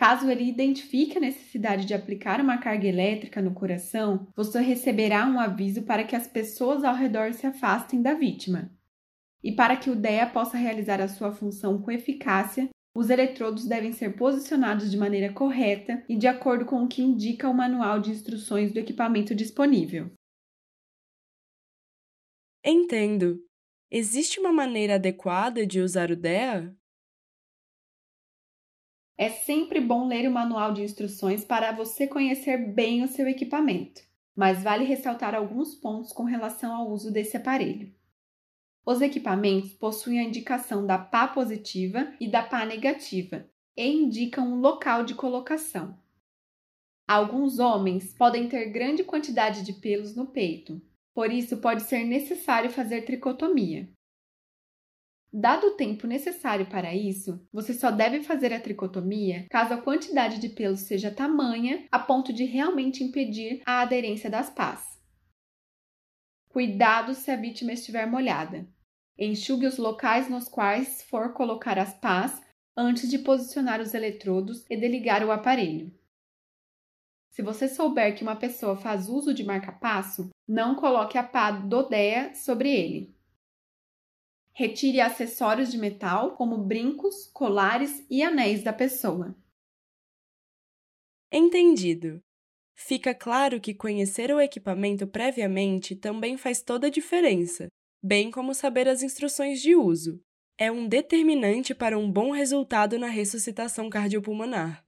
Caso 0.00 0.30
ele 0.30 0.48
identifique 0.48 1.18
a 1.18 1.20
necessidade 1.20 1.84
de 1.84 1.92
aplicar 1.92 2.40
uma 2.40 2.56
carga 2.56 2.88
elétrica 2.88 3.42
no 3.42 3.52
coração, 3.52 4.26
você 4.34 4.58
receberá 4.58 5.26
um 5.26 5.38
aviso 5.38 5.82
para 5.82 6.04
que 6.04 6.16
as 6.16 6.26
pessoas 6.26 6.82
ao 6.84 6.94
redor 6.94 7.34
se 7.34 7.46
afastem 7.46 8.00
da 8.00 8.14
vítima. 8.14 8.72
E 9.44 9.52
para 9.52 9.76
que 9.76 9.90
o 9.90 9.94
DEA 9.94 10.26
possa 10.26 10.56
realizar 10.56 11.02
a 11.02 11.08
sua 11.08 11.32
função 11.32 11.82
com 11.82 11.90
eficácia, 11.90 12.70
os 12.96 13.10
eletrodos 13.10 13.66
devem 13.66 13.92
ser 13.92 14.16
posicionados 14.16 14.90
de 14.90 14.96
maneira 14.96 15.34
correta 15.34 16.02
e 16.08 16.16
de 16.16 16.26
acordo 16.26 16.64
com 16.64 16.82
o 16.82 16.88
que 16.88 17.02
indica 17.02 17.46
o 17.46 17.54
manual 17.54 18.00
de 18.00 18.10
instruções 18.10 18.72
do 18.72 18.78
equipamento 18.78 19.34
disponível. 19.34 20.10
Entendo. 22.64 23.38
Existe 23.90 24.40
uma 24.40 24.50
maneira 24.50 24.94
adequada 24.94 25.66
de 25.66 25.78
usar 25.78 26.10
o 26.10 26.16
DEA? 26.16 26.74
É 29.20 29.28
sempre 29.28 29.80
bom 29.80 30.06
ler 30.06 30.26
o 30.26 30.32
manual 30.32 30.72
de 30.72 30.82
instruções 30.82 31.44
para 31.44 31.72
você 31.72 32.06
conhecer 32.06 32.56
bem 32.72 33.04
o 33.04 33.06
seu 33.06 33.28
equipamento, 33.28 34.00
mas 34.34 34.62
vale 34.62 34.82
ressaltar 34.82 35.34
alguns 35.34 35.74
pontos 35.74 36.10
com 36.10 36.22
relação 36.22 36.74
ao 36.74 36.90
uso 36.90 37.12
desse 37.12 37.36
aparelho. 37.36 37.94
Os 38.82 39.02
equipamentos 39.02 39.74
possuem 39.74 40.20
a 40.20 40.22
indicação 40.22 40.86
da 40.86 40.96
pá 40.96 41.28
positiva 41.28 42.14
e 42.18 42.26
da 42.26 42.42
pá 42.42 42.64
negativa 42.64 43.46
e 43.76 43.86
indicam 43.86 44.54
um 44.54 44.58
local 44.58 45.04
de 45.04 45.14
colocação. 45.14 45.98
Alguns 47.06 47.58
homens 47.58 48.14
podem 48.14 48.48
ter 48.48 48.70
grande 48.70 49.04
quantidade 49.04 49.62
de 49.62 49.74
pelos 49.74 50.16
no 50.16 50.28
peito, 50.28 50.80
por 51.12 51.30
isso 51.30 51.58
pode 51.58 51.82
ser 51.82 52.04
necessário 52.04 52.70
fazer 52.70 53.02
tricotomia. 53.02 53.86
Dado 55.32 55.68
o 55.68 55.76
tempo 55.76 56.08
necessário 56.08 56.66
para 56.66 56.92
isso, 56.92 57.40
você 57.52 57.72
só 57.72 57.92
deve 57.92 58.22
fazer 58.22 58.52
a 58.52 58.60
tricotomia 58.60 59.46
caso 59.48 59.74
a 59.74 59.80
quantidade 59.80 60.40
de 60.40 60.48
pelos 60.48 60.80
seja 60.80 61.10
tamanha 61.10 61.86
a 61.90 62.00
ponto 62.00 62.32
de 62.32 62.44
realmente 62.44 63.04
impedir 63.04 63.62
a 63.64 63.80
aderência 63.80 64.28
das 64.28 64.50
pás. 64.50 65.00
Cuidado 66.48 67.14
se 67.14 67.30
a 67.30 67.36
vítima 67.36 67.72
estiver 67.72 68.06
molhada. 68.06 68.68
Enxugue 69.16 69.66
os 69.66 69.78
locais 69.78 70.28
nos 70.28 70.48
quais 70.48 71.02
for 71.02 71.32
colocar 71.32 71.78
as 71.78 71.94
pás 71.94 72.42
antes 72.76 73.08
de 73.08 73.18
posicionar 73.18 73.80
os 73.80 73.94
eletrodos 73.94 74.64
e 74.68 74.76
desligar 74.76 75.24
o 75.24 75.30
aparelho. 75.30 75.94
Se 77.30 77.40
você 77.40 77.68
souber 77.68 78.16
que 78.16 78.22
uma 78.24 78.34
pessoa 78.34 78.76
faz 78.76 79.08
uso 79.08 79.32
de 79.32 79.44
marca-passo, 79.44 80.30
não 80.48 80.74
coloque 80.74 81.16
a 81.16 81.22
pá 81.22 81.52
do 81.52 81.88
DEA 81.88 82.34
sobre 82.34 82.68
ele. 82.68 83.19
Retire 84.60 85.00
acessórios 85.00 85.72
de 85.72 85.78
metal, 85.78 86.36
como 86.36 86.58
brincos, 86.58 87.26
colares 87.32 88.04
e 88.10 88.22
anéis 88.22 88.62
da 88.62 88.74
pessoa. 88.74 89.34
Entendido. 91.32 92.22
Fica 92.76 93.14
claro 93.14 93.58
que 93.58 93.72
conhecer 93.72 94.30
o 94.30 94.38
equipamento 94.38 95.06
previamente 95.06 95.96
também 95.96 96.36
faz 96.36 96.60
toda 96.60 96.88
a 96.88 96.90
diferença, 96.90 97.68
bem 98.04 98.30
como 98.30 98.52
saber 98.52 98.86
as 98.86 99.02
instruções 99.02 99.62
de 99.62 99.74
uso. 99.74 100.20
É 100.58 100.70
um 100.70 100.86
determinante 100.86 101.74
para 101.74 101.98
um 101.98 102.12
bom 102.12 102.30
resultado 102.30 102.98
na 102.98 103.08
ressuscitação 103.08 103.88
cardiopulmonar. 103.88 104.84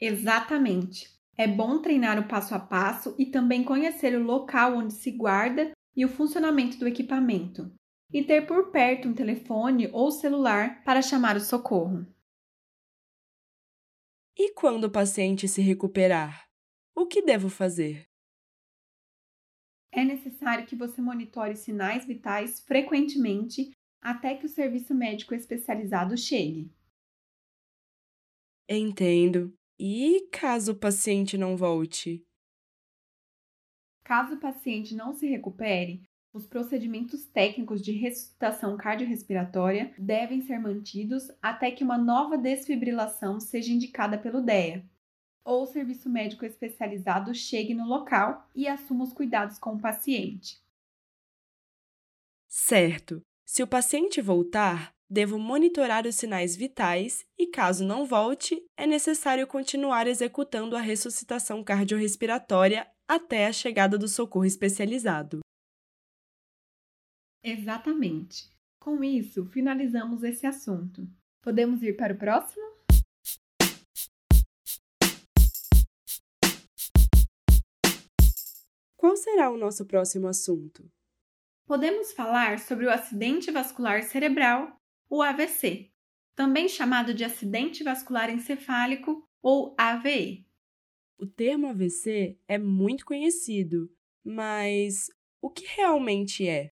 Exatamente. 0.00 1.10
É 1.36 1.48
bom 1.48 1.82
treinar 1.82 2.16
o 2.16 2.28
passo 2.28 2.54
a 2.54 2.60
passo 2.60 3.12
e 3.18 3.26
também 3.26 3.64
conhecer 3.64 4.16
o 4.16 4.22
local 4.22 4.76
onde 4.76 4.94
se 4.94 5.10
guarda 5.10 5.75
e 5.96 6.04
o 6.04 6.08
funcionamento 6.08 6.78
do 6.78 6.86
equipamento, 6.86 7.72
e 8.12 8.22
ter 8.22 8.46
por 8.46 8.70
perto 8.70 9.08
um 9.08 9.14
telefone 9.14 9.88
ou 9.92 10.10
celular 10.10 10.84
para 10.84 11.00
chamar 11.00 11.36
o 11.36 11.40
socorro. 11.40 12.06
E 14.36 14.52
quando 14.52 14.84
o 14.84 14.92
paciente 14.92 15.48
se 15.48 15.62
recuperar? 15.62 16.46
O 16.94 17.06
que 17.06 17.22
devo 17.22 17.48
fazer? 17.48 18.06
É 19.90 20.04
necessário 20.04 20.66
que 20.66 20.76
você 20.76 21.00
monitore 21.00 21.56
sinais 21.56 22.04
vitais 22.04 22.60
frequentemente 22.60 23.70
até 24.02 24.36
que 24.36 24.44
o 24.44 24.48
serviço 24.48 24.94
médico 24.94 25.34
especializado 25.34 26.16
chegue. 26.18 26.70
Entendo. 28.68 29.54
E 29.78 30.28
caso 30.32 30.72
o 30.72 30.78
paciente 30.78 31.38
não 31.38 31.56
volte? 31.56 32.25
Caso 34.06 34.34
o 34.34 34.38
paciente 34.38 34.94
não 34.94 35.12
se 35.12 35.26
recupere, 35.26 36.08
os 36.32 36.46
procedimentos 36.46 37.24
técnicos 37.24 37.82
de 37.82 37.90
ressuscitação 37.90 38.76
cardiorrespiratória 38.76 39.92
devem 39.98 40.40
ser 40.42 40.60
mantidos 40.60 41.28
até 41.42 41.72
que 41.72 41.82
uma 41.82 41.98
nova 41.98 42.38
desfibrilação 42.38 43.40
seja 43.40 43.72
indicada 43.72 44.16
pelo 44.16 44.40
DEA, 44.40 44.88
ou 45.44 45.64
o 45.64 45.66
serviço 45.66 46.08
médico 46.08 46.46
especializado 46.46 47.34
chegue 47.34 47.74
no 47.74 47.84
local 47.84 48.48
e 48.54 48.68
assuma 48.68 49.02
os 49.02 49.12
cuidados 49.12 49.58
com 49.58 49.70
o 49.70 49.80
paciente. 49.80 50.62
Certo. 52.46 53.20
Se 53.44 53.60
o 53.60 53.66
paciente 53.66 54.22
voltar, 54.22 54.94
devo 55.08 55.38
monitorar 55.38 56.06
os 56.06 56.16
sinais 56.16 56.56
vitais 56.56 57.24
e, 57.38 57.46
caso 57.46 57.84
não 57.84 58.04
volte, 58.04 58.60
é 58.76 58.86
necessário 58.86 59.46
continuar 59.46 60.06
executando 60.06 60.76
a 60.76 60.80
ressuscitação 60.80 61.62
cardiorrespiratória 61.62 62.86
até 63.08 63.46
a 63.46 63.52
chegada 63.52 63.96
do 63.96 64.08
socorro 64.08 64.44
especializado. 64.44 65.40
Exatamente. 67.42 68.50
Com 68.80 69.02
isso, 69.02 69.46
finalizamos 69.46 70.22
esse 70.22 70.46
assunto. 70.46 71.08
Podemos 71.40 71.82
ir 71.82 71.96
para 71.96 72.12
o 72.12 72.18
próximo? 72.18 72.64
Qual 78.96 79.16
será 79.16 79.50
o 79.50 79.56
nosso 79.56 79.86
próximo 79.86 80.26
assunto? 80.26 80.90
Podemos 81.64 82.12
falar 82.12 82.58
sobre 82.58 82.86
o 82.86 82.90
acidente 82.90 83.50
vascular 83.52 84.02
cerebral, 84.02 84.76
o 85.08 85.22
AVC, 85.22 85.90
também 86.34 86.68
chamado 86.68 87.14
de 87.14 87.24
acidente 87.24 87.82
vascular 87.82 88.30
encefálico 88.30 89.26
ou 89.42 89.74
AVE. 89.78 90.46
O 91.18 91.26
termo 91.26 91.68
AVC 91.68 92.38
é 92.46 92.58
muito 92.58 93.06
conhecido, 93.06 93.90
mas 94.24 95.10
o 95.40 95.48
que 95.48 95.64
realmente 95.66 96.46
é? 96.46 96.70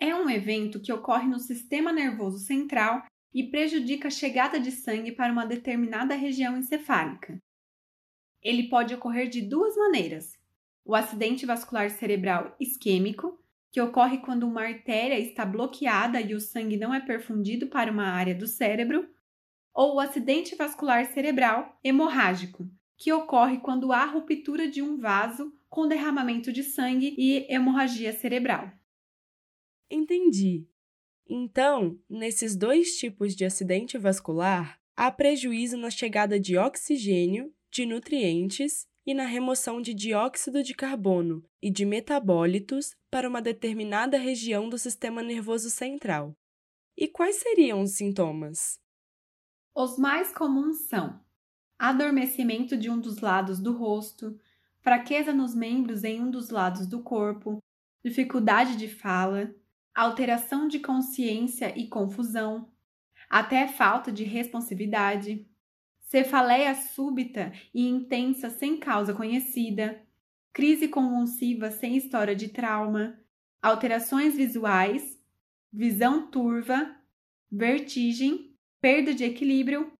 É 0.00 0.14
um 0.14 0.28
evento 0.28 0.80
que 0.80 0.92
ocorre 0.92 1.28
no 1.28 1.38
sistema 1.38 1.92
nervoso 1.92 2.38
central 2.38 3.04
e 3.32 3.44
prejudica 3.50 4.08
a 4.08 4.10
chegada 4.10 4.58
de 4.58 4.72
sangue 4.72 5.12
para 5.12 5.32
uma 5.32 5.44
determinada 5.44 6.14
região 6.14 6.56
encefálica. 6.56 7.38
Ele 8.42 8.68
pode 8.68 8.94
ocorrer 8.94 9.28
de 9.28 9.42
duas 9.42 9.76
maneiras: 9.76 10.38
o 10.84 10.94
acidente 10.94 11.44
vascular 11.44 11.90
cerebral 11.90 12.56
isquêmico, 12.58 13.38
que 13.70 13.80
ocorre 13.80 14.18
quando 14.18 14.44
uma 14.44 14.62
artéria 14.62 15.18
está 15.18 15.44
bloqueada 15.44 16.20
e 16.20 16.34
o 16.34 16.40
sangue 16.40 16.76
não 16.76 16.94
é 16.94 17.00
perfundido 17.00 17.66
para 17.66 17.92
uma 17.92 18.06
área 18.06 18.34
do 18.34 18.46
cérebro, 18.46 19.08
ou 19.74 19.96
o 19.96 20.00
acidente 20.00 20.56
vascular 20.56 21.04
cerebral 21.06 21.78
hemorrágico, 21.84 22.68
que 22.96 23.12
ocorre 23.12 23.58
quando 23.58 23.92
há 23.92 24.04
ruptura 24.04 24.68
de 24.68 24.82
um 24.82 24.96
vaso 24.96 25.54
com 25.68 25.86
derramamento 25.86 26.52
de 26.52 26.64
sangue 26.64 27.14
e 27.16 27.46
hemorragia 27.52 28.12
cerebral. 28.12 28.72
Entendi. 29.90 30.66
Então, 31.28 31.98
nesses 32.08 32.56
dois 32.56 32.98
tipos 32.98 33.36
de 33.36 33.44
acidente 33.44 33.98
vascular, 33.98 34.80
há 34.96 35.10
prejuízo 35.10 35.76
na 35.76 35.90
chegada 35.90 36.40
de 36.40 36.56
oxigênio, 36.56 37.52
de 37.70 37.84
nutrientes 37.84 38.87
e 39.08 39.14
na 39.14 39.24
remoção 39.24 39.80
de 39.80 39.94
dióxido 39.94 40.62
de 40.62 40.74
carbono 40.74 41.42
e 41.62 41.70
de 41.70 41.86
metabólitos 41.86 42.94
para 43.10 43.26
uma 43.26 43.40
determinada 43.40 44.18
região 44.18 44.68
do 44.68 44.76
sistema 44.76 45.22
nervoso 45.22 45.70
central. 45.70 46.36
E 46.94 47.08
quais 47.08 47.36
seriam 47.36 47.80
os 47.80 47.92
sintomas? 47.92 48.78
Os 49.74 49.96
mais 49.96 50.30
comuns 50.30 50.88
são 50.88 51.24
adormecimento 51.78 52.76
de 52.76 52.90
um 52.90 53.00
dos 53.00 53.20
lados 53.20 53.58
do 53.58 53.72
rosto, 53.72 54.38
fraqueza 54.82 55.32
nos 55.32 55.54
membros 55.54 56.04
em 56.04 56.20
um 56.20 56.30
dos 56.30 56.50
lados 56.50 56.86
do 56.86 57.02
corpo, 57.02 57.62
dificuldade 58.04 58.76
de 58.76 58.88
fala, 58.88 59.54
alteração 59.94 60.68
de 60.68 60.80
consciência 60.80 61.72
e 61.74 61.88
confusão, 61.88 62.70
até 63.30 63.68
falta 63.68 64.12
de 64.12 64.24
responsividade, 64.24 65.47
cefaleia 66.08 66.74
súbita 66.74 67.52
e 67.74 67.86
intensa 67.86 68.48
sem 68.48 68.78
causa 68.78 69.12
conhecida, 69.12 70.02
crise 70.54 70.88
convulsiva 70.88 71.70
sem 71.70 71.96
história 71.96 72.34
de 72.34 72.48
trauma, 72.48 73.20
alterações 73.60 74.34
visuais, 74.34 75.22
visão 75.70 76.30
turva, 76.30 76.96
vertigem, 77.52 78.56
perda 78.80 79.12
de 79.12 79.24
equilíbrio 79.24 79.92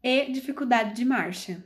e 0.00 0.30
dificuldade 0.30 0.94
de 0.94 1.04
marcha. 1.04 1.64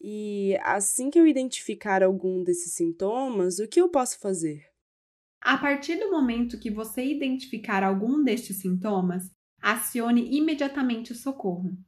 E 0.00 0.58
assim 0.64 1.08
que 1.08 1.18
eu 1.18 1.26
identificar 1.26 2.02
algum 2.02 2.42
desses 2.42 2.74
sintomas, 2.74 3.60
o 3.60 3.68
que 3.68 3.80
eu 3.80 3.88
posso 3.88 4.18
fazer? 4.18 4.66
A 5.40 5.56
partir 5.56 5.94
do 5.94 6.10
momento 6.10 6.58
que 6.58 6.72
você 6.72 7.04
identificar 7.04 7.84
algum 7.84 8.22
destes 8.24 8.60
sintomas, 8.60 9.30
acione 9.60 10.36
imediatamente 10.36 11.12
o 11.12 11.14
socorro. 11.14 11.78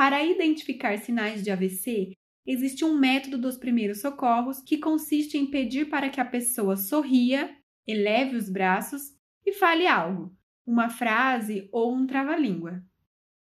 Para 0.00 0.24
identificar 0.24 0.96
sinais 0.96 1.44
de 1.44 1.50
AVC, 1.50 2.16
existe 2.46 2.86
um 2.86 2.98
método 2.98 3.36
dos 3.36 3.58
primeiros 3.58 4.00
socorros 4.00 4.62
que 4.62 4.78
consiste 4.78 5.36
em 5.36 5.50
pedir 5.50 5.90
para 5.90 6.08
que 6.08 6.18
a 6.18 6.24
pessoa 6.24 6.74
sorria, 6.74 7.54
eleve 7.86 8.34
os 8.34 8.48
braços 8.48 9.14
e 9.44 9.52
fale 9.52 9.86
algo, 9.86 10.34
uma 10.66 10.88
frase 10.88 11.68
ou 11.70 11.94
um 11.94 12.06
trava-língua. 12.06 12.82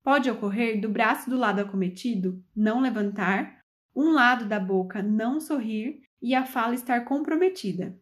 Pode 0.02 0.30
ocorrer 0.30 0.80
do 0.80 0.88
braço 0.88 1.28
do 1.28 1.36
lado 1.36 1.60
acometido 1.60 2.42
não 2.56 2.80
levantar, 2.80 3.60
um 3.94 4.10
lado 4.10 4.48
da 4.48 4.58
boca 4.58 5.02
não 5.02 5.40
sorrir 5.40 6.00
e 6.22 6.34
a 6.34 6.46
fala 6.46 6.74
estar 6.74 7.04
comprometida 7.04 8.00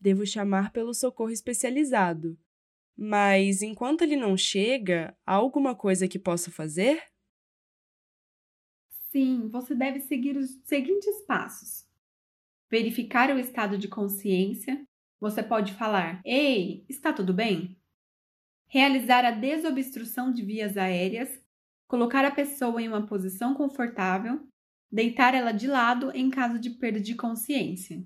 devo 0.00 0.26
chamar 0.26 0.72
pelo 0.72 0.94
socorro 0.94 1.30
especializado. 1.30 2.38
Mas 3.02 3.62
enquanto 3.62 4.02
ele 4.02 4.14
não 4.14 4.36
chega, 4.36 5.16
há 5.26 5.34
alguma 5.34 5.74
coisa 5.74 6.06
que 6.06 6.18
possa 6.18 6.50
fazer? 6.50 7.02
Sim, 9.10 9.48
você 9.48 9.74
deve 9.74 10.00
seguir 10.00 10.36
os 10.36 10.50
seguintes 10.64 11.20
passos: 11.26 11.84
verificar 12.70 13.30
o 13.34 13.38
estado 13.38 13.78
de 13.78 13.88
consciência. 13.88 14.84
Você 15.20 15.42
pode 15.42 15.74
falar: 15.74 16.20
Ei, 16.24 16.84
está 16.88 17.12
tudo 17.12 17.34
bem? 17.34 17.78
Realizar 18.68 19.24
a 19.24 19.32
desobstrução 19.32 20.32
de 20.32 20.44
vias 20.44 20.76
aéreas, 20.76 21.42
colocar 21.88 22.24
a 22.24 22.30
pessoa 22.32 22.82
em 22.82 22.88
uma 22.88 23.06
posição 23.06 23.54
confortável, 23.54 24.48
deitar 24.92 25.34
ela 25.34 25.52
de 25.52 25.66
lado 25.68 26.12
em 26.16 26.30
caso 26.30 26.58
de 26.58 26.70
perda 26.70 27.00
de 27.00 27.14
consciência. 27.16 28.04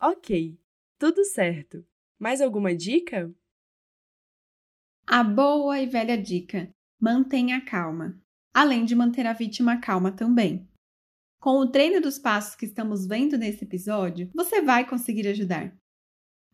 Ok, 0.00 0.58
tudo 0.98 1.22
certo. 1.24 1.84
Mais 2.18 2.40
alguma 2.40 2.74
dica? 2.74 3.30
A 5.06 5.22
boa 5.22 5.78
e 5.78 5.86
velha 5.86 6.16
dica: 6.16 6.70
mantenha 6.98 7.62
calma, 7.62 8.18
além 8.54 8.84
de 8.86 8.94
manter 8.94 9.26
a 9.26 9.34
vítima 9.34 9.78
calma 9.80 10.10
também. 10.10 10.66
Com 11.38 11.58
o 11.58 11.70
treino 11.70 12.00
dos 12.00 12.18
passos 12.18 12.56
que 12.56 12.64
estamos 12.64 13.06
vendo 13.06 13.36
nesse 13.36 13.64
episódio, 13.64 14.30
você 14.34 14.62
vai 14.62 14.88
conseguir 14.88 15.28
ajudar. 15.28 15.76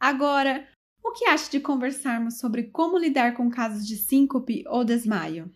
Agora, 0.01 0.69
o 1.03 1.13
que 1.13 1.27
acha 1.27 1.49
de 1.49 1.61
conversarmos 1.61 2.39
sobre 2.39 2.65
como 2.65 2.99
lidar 2.99 3.37
com 3.37 3.49
casos 3.49 3.87
de 3.87 3.97
síncope 3.97 4.65
ou 4.67 4.85
desmaio? 4.85 5.49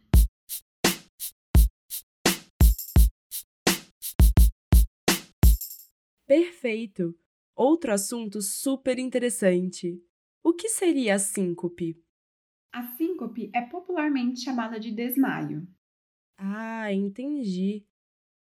Perfeito! 6.27 7.26
Outro 7.57 7.93
assunto 7.93 8.41
super 8.41 8.99
interessante. 9.01 10.01
O 10.45 10.53
que 10.55 10.69
seria 10.69 11.17
a 11.17 11.19
síncope? 11.19 12.01
A 12.73 12.85
síncope 12.97 13.51
é 13.53 13.61
popularmente 13.63 14.41
chamada 14.41 14.79
de 14.79 14.93
desmaio. 14.93 15.67
Ah, 16.39 16.93
entendi. 16.93 17.87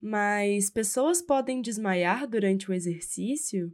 Mas 0.02 0.70
pessoas 0.70 1.22
podem 1.22 1.62
desmaiar 1.62 2.28
durante 2.28 2.70
o 2.70 2.74
exercício? 2.74 3.74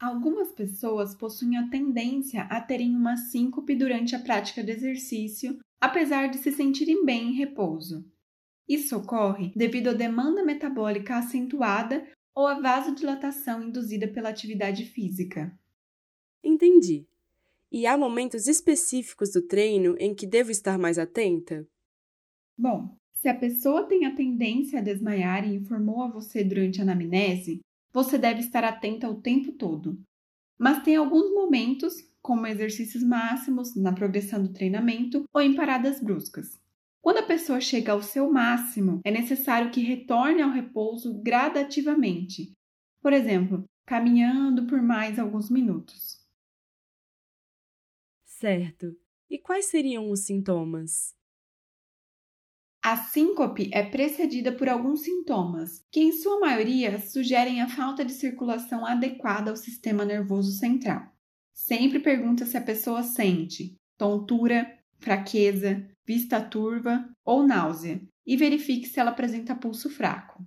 Algumas 0.00 0.52
pessoas 0.52 1.14
possuem 1.14 1.56
a 1.58 1.68
tendência 1.68 2.42
a 2.44 2.60
terem 2.62 2.96
uma 2.96 3.16
síncope 3.16 3.74
durante 3.74 4.14
a 4.16 4.18
prática 4.22 4.62
de 4.62 4.70
exercício, 4.72 5.58
apesar 5.80 6.28
de 6.28 6.38
se 6.38 6.50
sentirem 6.52 7.04
bem 7.04 7.30
em 7.30 7.34
repouso. 7.34 8.10
Isso 8.68 8.96
ocorre 8.96 9.52
devido 9.56 9.88
à 9.90 9.94
demanda 9.94 10.44
metabólica 10.44 11.18
acentuada 11.18 12.06
ou 12.36 12.46
a 12.46 12.60
vasodilatação 12.60 13.62
induzida 13.62 14.06
pela 14.06 14.28
atividade 14.28 14.84
física. 14.84 15.58
Entendi. 16.44 17.08
E 17.72 17.86
há 17.86 17.96
momentos 17.96 18.46
específicos 18.46 19.32
do 19.32 19.40
treino 19.40 19.96
em 19.98 20.14
que 20.14 20.26
devo 20.26 20.50
estar 20.50 20.78
mais 20.78 20.98
atenta? 20.98 21.66
Bom, 22.56 22.96
se 23.14 23.28
a 23.28 23.34
pessoa 23.34 23.88
tem 23.88 24.04
a 24.04 24.14
tendência 24.14 24.78
a 24.78 24.82
desmaiar 24.82 25.48
e 25.48 25.54
informou 25.54 26.02
a 26.02 26.10
você 26.10 26.44
durante 26.44 26.78
a 26.78 26.84
anamnese, 26.84 27.60
você 27.92 28.18
deve 28.18 28.40
estar 28.40 28.62
atenta 28.62 29.08
o 29.08 29.20
tempo 29.20 29.52
todo. 29.52 29.98
Mas 30.58 30.82
tem 30.82 30.96
alguns 30.96 31.32
momentos, 31.32 31.94
como 32.22 32.46
exercícios 32.46 33.02
máximos, 33.02 33.74
na 33.74 33.92
progressão 33.92 34.42
do 34.42 34.52
treinamento 34.52 35.24
ou 35.32 35.40
em 35.40 35.54
paradas 35.54 36.00
bruscas. 36.00 36.60
Quando 37.06 37.18
a 37.18 37.22
pessoa 37.22 37.60
chega 37.60 37.92
ao 37.92 38.02
seu 38.02 38.28
máximo, 38.32 39.00
é 39.04 39.12
necessário 39.12 39.70
que 39.70 39.80
retorne 39.80 40.42
ao 40.42 40.50
repouso 40.50 41.22
gradativamente. 41.22 42.52
Por 43.00 43.12
exemplo, 43.12 43.64
caminhando 43.86 44.66
por 44.66 44.82
mais 44.82 45.16
alguns 45.16 45.48
minutos. 45.48 46.18
Certo. 48.24 48.92
E 49.30 49.38
quais 49.38 49.66
seriam 49.66 50.10
os 50.10 50.24
sintomas? 50.24 51.14
A 52.82 52.96
síncope 52.96 53.70
é 53.72 53.88
precedida 53.88 54.50
por 54.50 54.68
alguns 54.68 55.02
sintomas, 55.02 55.86
que 55.92 56.00
em 56.00 56.10
sua 56.10 56.40
maioria 56.40 56.98
sugerem 56.98 57.62
a 57.62 57.68
falta 57.68 58.04
de 58.04 58.14
circulação 58.14 58.84
adequada 58.84 59.52
ao 59.52 59.56
sistema 59.56 60.04
nervoso 60.04 60.50
central. 60.58 61.08
Sempre 61.54 62.00
pergunta 62.00 62.44
se 62.44 62.56
a 62.56 62.60
pessoa 62.60 63.04
sente 63.04 63.76
tontura, 63.96 64.76
fraqueza, 64.98 65.88
vista 66.06 66.40
turva 66.40 67.08
ou 67.24 67.46
náusea 67.46 68.00
e 68.26 68.36
verifique 68.36 68.86
se 68.86 69.00
ela 69.00 69.10
apresenta 69.10 69.54
pulso 69.54 69.90
fraco. 69.90 70.44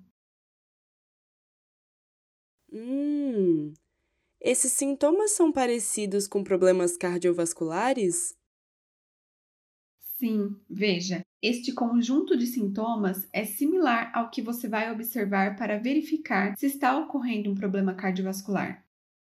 Hum, 2.71 3.73
esses 4.41 4.73
sintomas 4.73 5.31
são 5.31 5.51
parecidos 5.51 6.27
com 6.27 6.43
problemas 6.43 6.97
cardiovasculares? 6.97 8.35
Sim, 10.17 10.59
veja, 10.69 11.21
este 11.41 11.71
conjunto 11.73 12.35
de 12.37 12.45
sintomas 12.45 13.27
é 13.31 13.45
similar 13.45 14.11
ao 14.13 14.29
que 14.29 14.41
você 14.41 14.67
vai 14.67 14.91
observar 14.91 15.55
para 15.55 15.79
verificar 15.79 16.53
se 16.57 16.65
está 16.65 16.97
ocorrendo 16.97 17.49
um 17.49 17.55
problema 17.55 17.93
cardiovascular. 17.93 18.85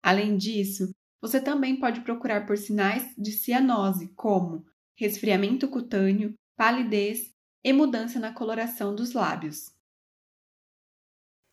Além 0.02 0.36
disso, 0.38 0.90
você 1.20 1.40
também 1.42 1.80
pode 1.80 2.02
procurar 2.02 2.46
por 2.46 2.58
sinais 2.58 3.14
de 3.18 3.32
cianose, 3.32 4.08
como 4.16 4.66
resfriamento 5.00 5.66
cutâneo, 5.66 6.34
palidez 6.54 7.34
e 7.64 7.72
mudança 7.72 8.20
na 8.20 8.34
coloração 8.34 8.94
dos 8.94 9.14
lábios. 9.14 9.74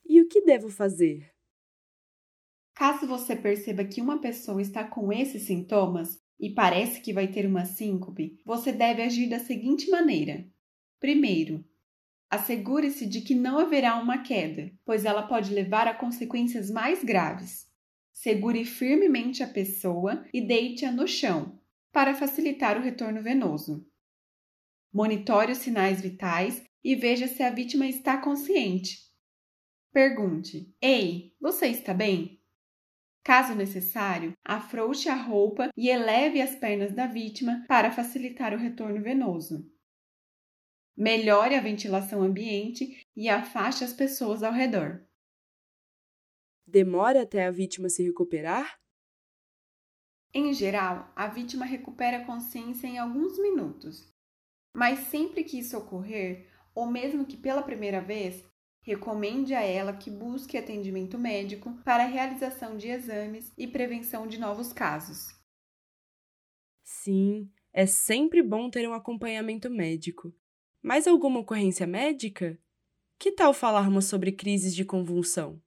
E 0.05 0.19
o 0.19 0.27
que 0.27 0.41
devo 0.41 0.69
fazer? 0.69 1.31
Caso 2.75 3.07
você 3.07 3.37
perceba 3.37 3.85
que 3.85 4.01
uma 4.01 4.19
pessoa 4.19 4.61
está 4.61 4.83
com 4.83 5.13
esses 5.13 5.43
sintomas 5.43 6.21
e 6.37 6.49
parece 6.49 6.99
que 6.99 7.13
vai 7.13 7.29
ter 7.29 7.45
uma 7.45 7.63
síncope, 7.63 8.37
você 8.43 8.73
deve 8.73 9.01
agir 9.01 9.29
da 9.29 9.39
seguinte 9.39 9.89
maneira: 9.89 10.45
primeiro, 10.99 11.63
assegure-se 12.29 13.05
de 13.05 13.21
que 13.21 13.33
não 13.33 13.59
haverá 13.59 13.97
uma 13.97 14.23
queda, 14.23 14.73
pois 14.83 15.05
ela 15.05 15.25
pode 15.25 15.53
levar 15.53 15.87
a 15.87 15.93
consequências 15.93 16.69
mais 16.69 17.01
graves. 17.01 17.65
Segure 18.11 18.65
firmemente 18.65 19.41
a 19.41 19.47
pessoa 19.47 20.27
e 20.33 20.41
deite-a 20.41 20.91
no 20.91 21.07
chão, 21.07 21.56
para 21.91 22.15
facilitar 22.15 22.77
o 22.77 22.81
retorno 22.81 23.21
venoso. 23.21 23.85
Monitore 24.93 25.51
os 25.51 25.59
sinais 25.59 26.01
vitais 26.01 26.63
e 26.83 26.95
veja 26.95 27.27
se 27.27 27.43
a 27.43 27.49
vítima 27.49 27.85
está 27.85 28.17
consciente. 28.17 28.97
Pergunte: 29.91 30.73
Ei, 30.81 31.35
você 31.39 31.67
está 31.67 31.93
bem? 31.93 32.41
Caso 33.23 33.53
necessário, 33.53 34.31
afrouxe 34.43 35.09
a 35.09 35.15
roupa 35.15 35.69
e 35.75 35.89
eleve 35.89 36.41
as 36.41 36.55
pernas 36.55 36.93
da 36.93 37.07
vítima 37.07 37.65
para 37.67 37.91
facilitar 37.91 38.53
o 38.53 38.57
retorno 38.57 39.01
venoso. 39.01 39.69
Melhore 40.95 41.55
a 41.55 41.61
ventilação 41.61 42.23
ambiente 42.23 43.05
e 43.15 43.27
afaste 43.27 43.83
as 43.83 43.91
pessoas 43.91 44.43
ao 44.43 44.53
redor. 44.53 45.05
Demora 46.65 47.23
até 47.23 47.45
a 47.45 47.51
vítima 47.51 47.89
se 47.89 48.01
recuperar? 48.01 48.79
Em 50.39 50.53
geral, 50.53 51.11
a 51.15 51.27
vítima 51.27 51.65
recupera 51.65 52.17
a 52.17 52.23
consciência 52.23 52.85
em 52.85 52.99
alguns 52.99 53.39
minutos. 53.39 54.07
Mas 54.71 54.99
sempre 55.07 55.43
que 55.43 55.57
isso 55.57 55.75
ocorrer, 55.75 56.47
ou 56.75 56.85
mesmo 56.85 57.25
que 57.25 57.35
pela 57.35 57.63
primeira 57.63 57.99
vez, 57.99 58.45
recomende 58.83 59.55
a 59.55 59.61
ela 59.61 59.97
que 59.97 60.11
busque 60.11 60.55
atendimento 60.55 61.17
médico 61.17 61.73
para 61.83 62.05
realização 62.05 62.77
de 62.77 62.87
exames 62.87 63.51
e 63.57 63.65
prevenção 63.65 64.27
de 64.27 64.37
novos 64.37 64.71
casos. 64.71 65.35
Sim, 66.83 67.51
é 67.73 67.87
sempre 67.87 68.43
bom 68.43 68.69
ter 68.69 68.87
um 68.87 68.93
acompanhamento 68.93 69.71
médico. 69.71 70.31
Mais 70.83 71.07
alguma 71.07 71.39
ocorrência 71.39 71.87
médica? 71.87 72.61
Que 73.17 73.31
tal 73.31 73.55
falarmos 73.55 74.05
sobre 74.05 74.31
crises 74.31 74.75
de 74.75 74.85
convulsão? 74.85 75.59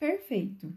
Perfeito. 0.00 0.74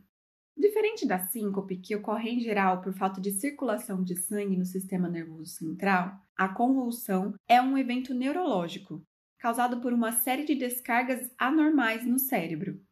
Diferente 0.56 1.08
da 1.08 1.18
síncope, 1.18 1.78
que 1.78 1.96
ocorre 1.96 2.30
em 2.30 2.42
geral 2.42 2.82
por 2.82 2.94
falta 2.94 3.22
de 3.22 3.32
circulação 3.32 4.04
de 4.04 4.18
sangue 4.18 4.58
no 4.58 4.66
sistema 4.66 5.10
nervoso 5.10 5.46
central, 5.46 6.20
a 6.36 6.50
convulsão 6.50 7.34
é 7.48 7.62
um 7.62 7.78
evento 7.78 8.14
neurológico, 8.14 9.02
causado 9.40 9.80
por 9.80 9.94
uma 9.94 10.12
série 10.12 10.44
de 10.44 10.56
descargas 10.56 11.34
anormais 11.38 12.06
no 12.06 12.20
cérebro. 12.20 12.86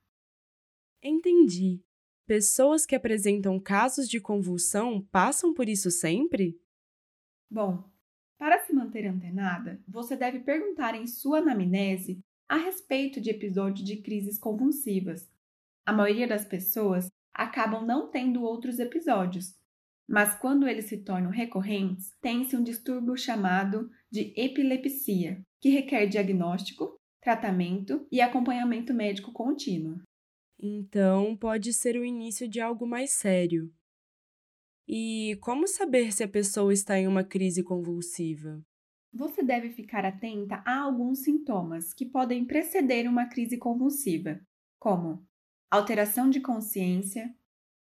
Entendi. 1.03 1.83
Pessoas 2.25 2.85
que 2.85 2.95
apresentam 2.95 3.59
casos 3.59 4.07
de 4.07 4.21
convulsão 4.21 5.05
passam 5.11 5.53
por 5.53 5.67
isso 5.67 5.91
sempre? 5.91 6.57
Bom, 7.49 7.83
para 8.37 8.65
se 8.65 8.71
manter 8.71 9.05
antenada, 9.05 9.83
você 9.85 10.15
deve 10.15 10.39
perguntar 10.39 10.95
em 10.95 11.05
sua 11.05 11.39
anamnese 11.39 12.23
a 12.47 12.55
respeito 12.55 13.19
de 13.19 13.29
episódios 13.29 13.85
de 13.85 13.97
crises 13.97 14.39
convulsivas. 14.39 15.29
A 15.85 15.93
maioria 15.93 16.27
das 16.27 16.45
pessoas 16.45 17.07
acabam 17.33 17.85
não 17.85 18.09
tendo 18.09 18.43
outros 18.43 18.79
episódios, 18.79 19.55
mas 20.07 20.35
quando 20.35 20.67
eles 20.67 20.85
se 20.85 20.97
tornam 21.03 21.31
recorrentes, 21.31 22.13
tem-se 22.21 22.55
um 22.55 22.63
distúrbio 22.63 23.15
chamado 23.15 23.89
de 24.11 24.33
epilepsia, 24.35 25.41
que 25.59 25.69
requer 25.69 26.05
diagnóstico, 26.07 26.99
tratamento 27.21 28.05
e 28.11 28.19
acompanhamento 28.19 28.93
médico 28.93 29.31
contínuo. 29.31 30.01
Então, 30.59 31.35
pode 31.37 31.73
ser 31.73 31.95
o 31.95 32.05
início 32.05 32.47
de 32.47 32.59
algo 32.59 32.85
mais 32.85 33.11
sério. 33.11 33.73
E 34.87 35.37
como 35.41 35.67
saber 35.67 36.11
se 36.11 36.23
a 36.23 36.27
pessoa 36.27 36.73
está 36.73 36.99
em 36.99 37.07
uma 37.07 37.23
crise 37.23 37.63
convulsiva? 37.63 38.61
Você 39.13 39.41
deve 39.43 39.69
ficar 39.69 40.05
atenta 40.05 40.61
a 40.65 40.79
alguns 40.79 41.23
sintomas 41.23 41.93
que 41.93 42.05
podem 42.05 42.45
preceder 42.45 43.07
uma 43.07 43.27
crise 43.27 43.57
convulsiva, 43.57 44.39
como 44.79 45.25
alteração 45.71 46.29
de 46.29 46.41
consciência, 46.41 47.33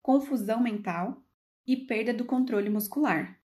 confusão 0.02 0.62
mental 0.62 1.24
e 1.66 1.74
perda 1.74 2.12
do 2.12 2.24
controle 2.24 2.68
muscular. 2.68 3.40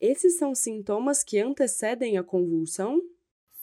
Esses 0.00 0.36
são 0.36 0.54
sintomas 0.54 1.22
que 1.22 1.38
antecedem 1.38 2.18
a 2.18 2.24
convulsão? 2.24 3.00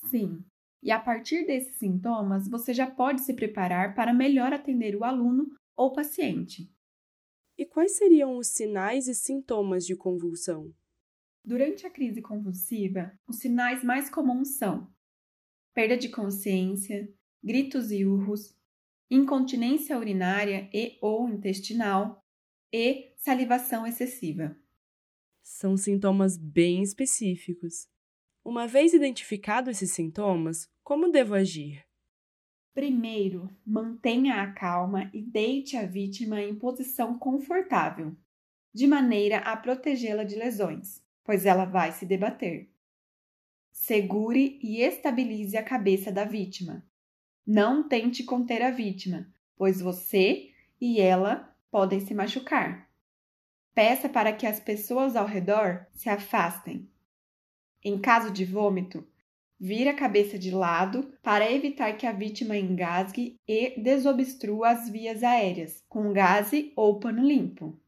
Sim. 0.10 0.44
E 0.82 0.92
a 0.92 1.00
partir 1.00 1.46
desses 1.46 1.76
sintomas, 1.76 2.48
você 2.48 2.74
já 2.74 2.90
pode 2.90 3.22
se 3.22 3.34
preparar 3.34 3.94
para 3.94 4.14
melhor 4.14 4.54
atender 4.54 4.96
o 4.96 5.04
aluno 5.04 5.48
ou 5.76 5.92
paciente. 5.92 6.72
E 7.58 7.66
quais 7.66 7.98
seriam 7.98 8.38
os 8.38 8.48
sinais 8.48 9.08
e 9.08 9.16
sintomas 9.16 9.86
de 9.86 9.96
convulsão? 9.96 10.74
Durante 11.44 11.86
a 11.86 11.90
crise 11.90 12.22
convulsiva, 12.22 13.18
os 13.28 13.38
sinais 13.38 13.84
mais 13.84 14.10
comuns 14.10 14.58
são 14.58 14.94
perda 15.74 15.98
de 15.98 16.08
consciência, 16.08 17.14
gritos 17.44 17.92
e 17.92 18.06
urros, 18.06 18.56
incontinência 19.10 19.98
urinária 19.98 20.70
e 20.74 20.98
ou 21.02 21.30
intestinal 21.30 22.24
e 22.74 23.14
salivação 23.18 23.86
excessiva. 23.86 24.56
São 25.44 25.78
sintomas 25.78 26.38
bem 26.38 26.82
específicos. 26.82 27.88
Uma 28.44 28.68
vez 28.68 28.94
identificados 28.94 29.78
esses 29.78 29.92
sintomas, 29.92 30.70
como 30.84 31.12
devo 31.12 31.34
agir? 31.34 31.86
Primeiro, 32.74 33.50
mantenha 33.66 34.42
a 34.42 34.52
calma 34.52 35.10
e 35.14 35.22
deite 35.22 35.78
a 35.78 35.86
vítima 35.86 36.42
em 36.42 36.54
posição 36.56 37.18
confortável, 37.18 38.16
de 38.74 38.86
maneira 38.86 39.38
a 39.38 39.56
protegê-la 39.56 40.24
de 40.24 40.36
lesões, 40.36 41.02
pois 41.24 41.46
ela 41.46 41.66
vai 41.66 41.92
se 41.94 42.06
debater. 42.06 42.70
Segure 43.72 44.60
e 44.62 44.82
estabilize 44.82 45.56
a 45.56 45.64
cabeça 45.64 46.12
da 46.12 46.26
vítima, 46.26 46.86
não 47.46 47.88
tente 47.88 48.24
conter 48.24 48.62
a 48.62 48.72
vítima, 48.72 49.28
pois 49.56 49.82
você 49.82 50.50
e 50.80 51.00
ela 51.00 51.56
podem 51.70 52.00
se 52.00 52.14
machucar. 52.14 52.90
Peça 53.74 54.08
para 54.08 54.32
que 54.32 54.48
as 54.48 54.60
pessoas 54.60 55.16
ao 55.16 55.26
redor 55.26 55.86
se 55.92 56.10
afastem. 56.10 56.90
Em 57.84 58.00
caso 58.00 58.32
de 58.32 58.46
vômito, 58.46 59.06
vire 59.60 59.90
a 59.90 59.96
cabeça 59.96 60.40
de 60.40 60.52
lado 60.52 61.14
para 61.22 61.52
evitar 61.52 61.94
que 61.98 62.08
a 62.08 62.12
vítima 62.12 62.58
engasgue 62.58 63.40
e 63.48 63.80
desobstrua 63.80 64.70
as 64.70 64.90
vias 64.90 65.24
aéreas 65.24 65.84
com 65.88 66.12
gaze 66.14 66.72
ou 66.76 67.00
pano 67.00 67.24
limpo. 67.24 67.80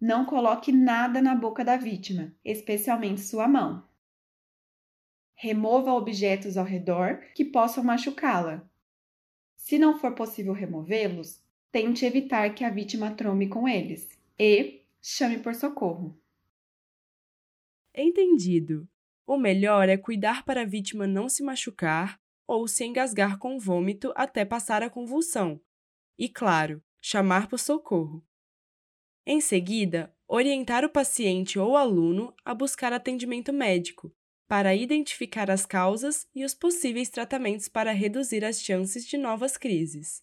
Não 0.00 0.24
coloque 0.24 0.72
nada 0.72 1.22
na 1.22 1.34
boca 1.34 1.64
da 1.64 1.76
vítima, 1.76 2.32
especialmente 2.44 3.20
sua 3.20 3.48
mão. 3.48 3.84
Remova 5.42 5.92
objetos 5.94 6.56
ao 6.56 6.64
redor 6.64 7.18
que 7.34 7.44
possam 7.44 7.82
machucá-la. 7.82 8.64
Se 9.56 9.76
não 9.76 9.98
for 9.98 10.14
possível 10.14 10.52
removê-los, 10.52 11.42
tente 11.72 12.06
evitar 12.06 12.54
que 12.54 12.62
a 12.62 12.70
vítima 12.70 13.10
trome 13.10 13.48
com 13.48 13.66
eles 13.66 14.08
e 14.38 14.84
chame 15.02 15.40
por 15.40 15.52
socorro. 15.56 16.16
Entendido. 17.92 18.88
O 19.26 19.36
melhor 19.36 19.88
é 19.88 19.96
cuidar 19.96 20.44
para 20.44 20.62
a 20.62 20.64
vítima 20.64 21.08
não 21.08 21.28
se 21.28 21.42
machucar 21.42 22.20
ou 22.46 22.68
se 22.68 22.84
engasgar 22.84 23.36
com 23.36 23.58
vômito 23.58 24.12
até 24.14 24.44
passar 24.44 24.80
a 24.80 24.88
convulsão. 24.88 25.60
E, 26.16 26.28
claro, 26.28 26.80
chamar 27.00 27.48
por 27.48 27.58
socorro. 27.58 28.24
Em 29.26 29.40
seguida, 29.40 30.16
orientar 30.28 30.84
o 30.84 30.88
paciente 30.88 31.58
ou 31.58 31.76
aluno 31.76 32.32
a 32.44 32.54
buscar 32.54 32.92
atendimento 32.92 33.52
médico, 33.52 34.14
para 34.48 34.74
identificar 34.74 35.50
as 35.50 35.64
causas 35.64 36.26
e 36.34 36.44
os 36.44 36.54
possíveis 36.54 37.08
tratamentos 37.08 37.68
para 37.68 37.92
reduzir 37.92 38.44
as 38.44 38.62
chances 38.62 39.06
de 39.06 39.16
novas 39.16 39.56
crises. 39.56 40.22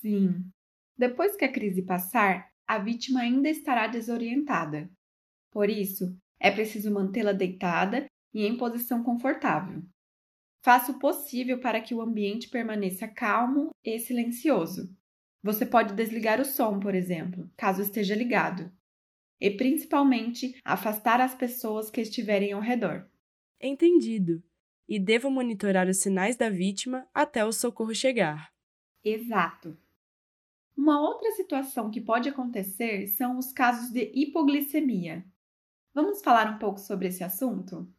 Sim. 0.00 0.50
Depois 0.96 1.36
que 1.36 1.44
a 1.44 1.52
crise 1.52 1.82
passar, 1.82 2.50
a 2.66 2.78
vítima 2.78 3.20
ainda 3.20 3.48
estará 3.48 3.86
desorientada. 3.86 4.90
Por 5.50 5.68
isso, 5.68 6.16
é 6.38 6.50
preciso 6.50 6.92
mantê-la 6.92 7.32
deitada 7.32 8.06
e 8.32 8.44
em 8.44 8.56
posição 8.56 9.02
confortável. 9.02 9.82
Faça 10.62 10.92
o 10.92 10.98
possível 10.98 11.60
para 11.60 11.80
que 11.80 11.94
o 11.94 12.00
ambiente 12.00 12.48
permaneça 12.48 13.06
calmo 13.06 13.70
e 13.84 13.98
silencioso. 13.98 14.94
Você 15.42 15.64
pode 15.64 15.94
desligar 15.94 16.40
o 16.40 16.44
som, 16.44 16.80
por 16.80 16.94
exemplo, 16.94 17.48
caso 17.56 17.82
esteja 17.82 18.14
ligado, 18.16 18.70
e 19.40 19.50
principalmente 19.50 20.58
afastar 20.64 21.20
as 21.20 21.34
pessoas 21.34 21.90
que 21.90 22.00
estiverem 22.00 22.52
ao 22.52 22.60
redor. 22.60 23.08
Entendido. 23.60 24.42
E 24.88 24.98
devo 24.98 25.30
monitorar 25.30 25.88
os 25.88 25.98
sinais 25.98 26.36
da 26.36 26.48
vítima 26.48 27.08
até 27.12 27.44
o 27.44 27.52
socorro 27.52 27.94
chegar. 27.94 28.52
Exato. 29.02 29.76
Uma 30.76 31.00
outra 31.00 31.32
situação 31.32 31.90
que 31.90 32.00
pode 32.00 32.28
acontecer 32.28 33.06
são 33.08 33.38
os 33.38 33.52
casos 33.52 33.90
de 33.90 34.12
hipoglicemia. 34.14 35.24
Vamos 35.94 36.22
falar 36.22 36.54
um 36.54 36.58
pouco 36.58 36.78
sobre 36.78 37.08
esse 37.08 37.24
assunto? 37.24 37.90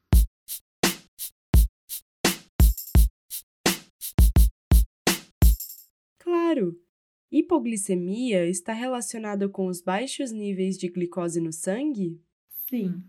Claro! 6.19 6.87
Hipoglicemia 7.29 8.45
está 8.45 8.71
relacionada 8.71 9.49
com 9.49 9.67
os 9.67 9.81
baixos 9.81 10.31
níveis 10.31 10.77
de 10.77 10.87
glicose 10.87 11.41
no 11.41 11.51
sangue? 11.51 12.21
Sim. 12.69 13.03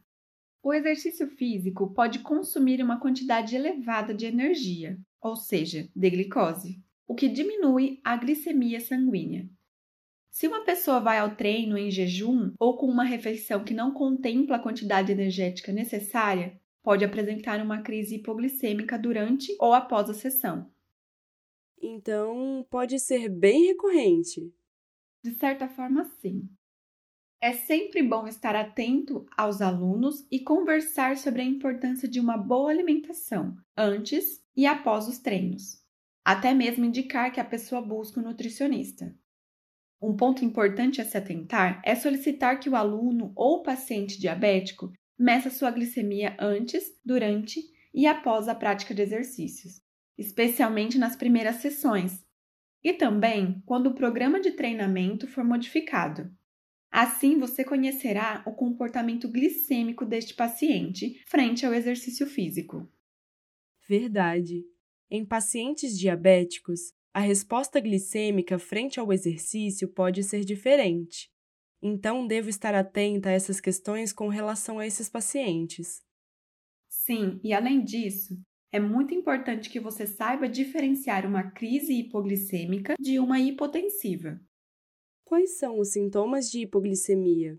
O 0.61 0.75
exercício 0.75 1.29
físico 1.29 1.95
pode 1.95 2.19
consumir 2.19 2.83
uma 2.83 2.99
quantidade 2.99 3.55
elevada 3.55 4.13
de 4.13 4.27
energia, 4.27 4.99
ou 5.21 5.37
seja, 5.37 5.89
de 5.95 6.11
glicose, 6.11 6.83
o 7.07 7.15
que 7.15 7.29
diminui 7.29 8.01
a 8.03 8.17
glicemia 8.17 8.81
sanguínea. 8.81 9.49
Se 10.31 10.49
uma 10.49 10.65
pessoa 10.65 10.99
vai 10.99 11.19
ao 11.19 11.37
treino 11.37 11.79
em 11.79 11.91
jejum 11.91 12.53
ou 12.59 12.77
com 12.77 12.87
uma 12.87 13.05
refeição 13.05 13.65
que 13.65 13.73
não 13.73 13.93
contempla 13.93 14.57
a 14.57 14.63
quantidade 14.63 15.13
energética 15.13 15.73
necessária, 15.73 16.61
pode 16.83 17.05
apresentar 17.05 17.61
uma 17.63 17.83
crise 17.83 18.17
hipoglicêmica 18.17 18.99
durante 18.99 19.55
ou 19.61 19.73
após 19.73 20.11
a 20.11 20.15
sessão. 20.15 20.69
Então, 21.81 22.67
pode 22.71 22.99
ser 22.99 23.29
bem 23.29 23.67
recorrente. 23.67 24.53
De 25.23 25.33
certa 25.35 25.69
forma, 25.69 26.05
sim. 26.21 26.49
É 27.41 27.53
sempre 27.53 28.03
bom 28.03 28.27
estar 28.27 28.57
atento 28.57 29.25
aos 29.37 29.61
alunos 29.61 30.27
e 30.31 30.41
conversar 30.41 31.17
sobre 31.17 31.43
a 31.43 31.45
importância 31.45 32.09
de 32.09 32.19
uma 32.19 32.37
boa 32.37 32.71
alimentação 32.71 33.57
antes 33.77 34.45
e 34.57 34.67
após 34.67 35.07
os 35.07 35.19
treinos. 35.19 35.81
Até 36.25 36.53
mesmo 36.53 36.85
indicar 36.85 37.33
que 37.33 37.39
a 37.39 37.45
pessoa 37.45 37.81
busque 37.81 38.19
um 38.19 38.25
nutricionista. 38.25 39.17
Um 40.03 40.17
ponto 40.17 40.45
importante 40.45 41.01
a 41.01 41.05
se 41.05 41.17
atentar 41.17 41.81
é 41.85 41.95
solicitar 41.95 42.59
que 42.59 42.69
o 42.69 42.77
aluno 42.77 43.33
ou 43.37 43.63
paciente 43.63 44.19
diabético 44.19 44.93
meça 45.19 45.49
sua 45.49 45.71
glicemia 45.71 46.37
antes, 46.41 47.01
durante 47.05 47.61
e 47.95 48.07
após 48.07 48.49
a 48.49 48.55
prática 48.55 48.95
de 48.95 49.03
exercícios, 49.03 49.81
especialmente 50.19 50.99
nas 50.99 51.17
primeiras 51.17 51.57
sessões, 51.57 52.25
e 52.83 52.93
também 52.93 53.63
quando 53.65 53.89
o 53.89 53.95
programa 53.95 54.41
de 54.41 54.53
treinamento 54.53 55.27
for 55.29 55.45
modificado. 55.45 56.31
Assim, 56.91 57.39
você 57.39 57.65
conhecerá 57.65 58.43
o 58.47 58.53
comportamento 58.53 59.29
glicêmico 59.29 60.05
deste 60.05 60.35
paciente 60.35 61.23
frente 61.27 61.65
ao 61.65 61.75
exercício 61.75 62.27
físico. 62.27 62.91
Verdade. 63.89 64.65
Em 65.11 65.25
pacientes 65.25 65.99
diabéticos, 65.99 66.93
a 67.13 67.21
resposta 67.21 67.81
glicêmica 67.81 68.59
frente 68.59 69.01
ao 69.01 69.13
exercício 69.13 69.89
pode 69.89 70.23
ser 70.23 70.45
diferente. 70.45 71.31
Então, 71.83 72.27
devo 72.27 72.49
estar 72.49 72.75
atenta 72.75 73.29
a 73.29 73.33
essas 73.33 73.61
questões 73.61 74.13
com 74.13 74.29
relação 74.29 74.79
a 74.79 74.87
esses 74.87 75.09
pacientes. 75.09 76.03
Sim, 76.89 77.41
e 77.43 77.53
além 77.55 77.83
disso, 77.83 78.39
é 78.71 78.79
muito 78.79 79.15
importante 79.15 79.71
que 79.71 79.81
você 79.81 80.07
saiba 80.07 80.49
diferenciar 80.49 81.27
uma 81.27 81.51
crise 81.51 81.95
hipoglicêmica 81.95 82.95
de 83.01 83.19
uma 83.19 83.41
hipotensiva. 83.41 84.41
Quais 85.25 85.59
são 85.59 85.79
os 85.79 85.93
sintomas 85.93 86.51
de 86.51 86.63
hipoglicemia? 86.63 87.59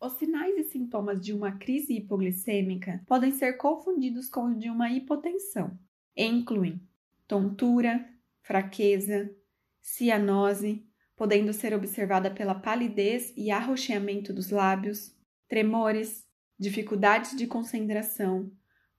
Os 0.00 0.12
sinais 0.14 0.56
e 0.56 0.64
sintomas 0.64 1.20
de 1.20 1.32
uma 1.32 1.58
crise 1.58 1.96
hipoglicêmica 1.96 3.02
podem 3.06 3.32
ser 3.32 3.54
confundidos 3.54 4.28
com 4.28 4.46
os 4.46 4.58
de 4.58 4.70
uma 4.70 4.90
hipotensão 4.90 5.78
e 6.16 6.24
incluem 6.24 6.80
tontura, 7.26 8.08
fraqueza, 8.40 9.34
cianose, 9.80 10.86
podendo 11.16 11.52
ser 11.52 11.74
observada 11.74 12.30
pela 12.30 12.54
palidez 12.54 13.34
e 13.36 13.50
arroxeamento 13.50 14.32
dos 14.32 14.50
lábios, 14.50 15.14
tremores, 15.48 16.26
dificuldades 16.58 17.36
de 17.36 17.46
concentração, 17.46 18.50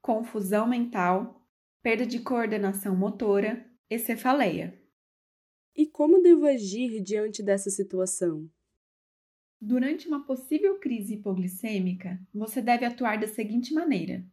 confusão 0.01 0.67
mental, 0.67 1.38
perda 1.82 2.06
de 2.06 2.20
coordenação 2.20 2.96
motora 2.96 3.65
e 3.89 3.98
cefaleia. 3.98 4.78
E 5.76 5.86
como 5.86 6.22
devo 6.22 6.46
agir 6.46 7.02
diante 7.02 7.42
dessa 7.42 7.70
situação? 7.70 8.50
Durante 9.62 10.08
uma 10.08 10.26
possível 10.26 10.80
crise 10.80 11.15
hipoglicêmica, 11.15 12.20
você 12.34 12.62
deve 12.62 12.86
atuar 12.86 13.20
da 13.20 13.28
seguinte 13.28 13.74
maneira: 13.74 14.26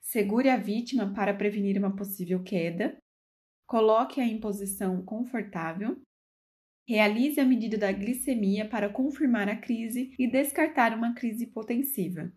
segure 0.00 0.48
a 0.48 0.56
vítima 0.56 1.12
para 1.12 1.34
prevenir 1.34 1.76
uma 1.78 1.94
possível 1.96 2.42
queda, 2.42 2.96
coloque-a 3.66 4.24
em 4.24 4.40
posição 4.40 5.04
confortável, 5.04 6.00
realize 6.86 7.40
a 7.40 7.44
medida 7.44 7.76
da 7.76 7.90
glicemia 7.90 8.68
para 8.68 8.88
confirmar 8.88 9.48
a 9.48 9.56
crise 9.56 10.14
e 10.18 10.30
descartar 10.30 10.96
uma 10.96 11.14
crise 11.14 11.44
hipotensiva. 11.44 12.32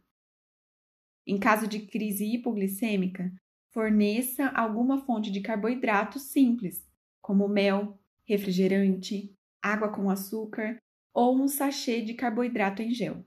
Em 1.28 1.40
caso 1.40 1.68
de 1.68 1.88
crise 1.88 2.26
hipoglicêmica, 2.26 3.32
forneça 3.76 4.48
alguma 4.52 5.02
fonte 5.02 5.30
de 5.30 5.42
carboidrato 5.42 6.18
simples, 6.18 6.88
como 7.22 7.46
mel, 7.46 8.00
refrigerante, 8.24 9.36
água 9.62 9.92
com 9.92 10.10
açúcar 10.10 10.78
ou 11.14 11.36
um 11.36 11.46
sachê 11.46 12.02
de 12.02 12.14
carboidrato 12.14 12.82
em 12.82 12.92
gel. 12.92 13.26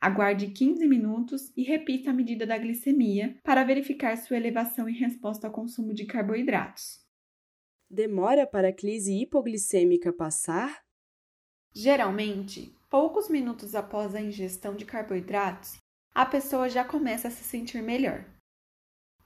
Aguarde 0.00 0.46
15 0.46 0.88
minutos 0.88 1.52
e 1.54 1.62
repita 1.62 2.08
a 2.08 2.14
medida 2.14 2.46
da 2.46 2.56
glicemia 2.56 3.38
para 3.42 3.64
verificar 3.64 4.16
sua 4.16 4.38
elevação 4.38 4.88
em 4.88 4.94
resposta 4.94 5.46
ao 5.46 5.52
consumo 5.52 5.92
de 5.92 6.06
carboidratos. 6.06 7.04
Demora 7.90 8.46
para 8.46 8.68
a 8.68 8.72
crise 8.72 9.12
hipoglicêmica 9.12 10.10
passar? 10.10 10.82
Geralmente, 11.70 12.74
poucos 12.88 13.28
minutos 13.28 13.74
após 13.74 14.14
a 14.14 14.22
ingestão 14.22 14.74
de 14.74 14.86
carboidratos, 14.86 15.76
a 16.14 16.24
pessoa 16.24 16.66
já 16.66 16.82
começa 16.82 17.28
a 17.28 17.30
se 17.30 17.44
sentir 17.44 17.82
melhor. 17.82 18.33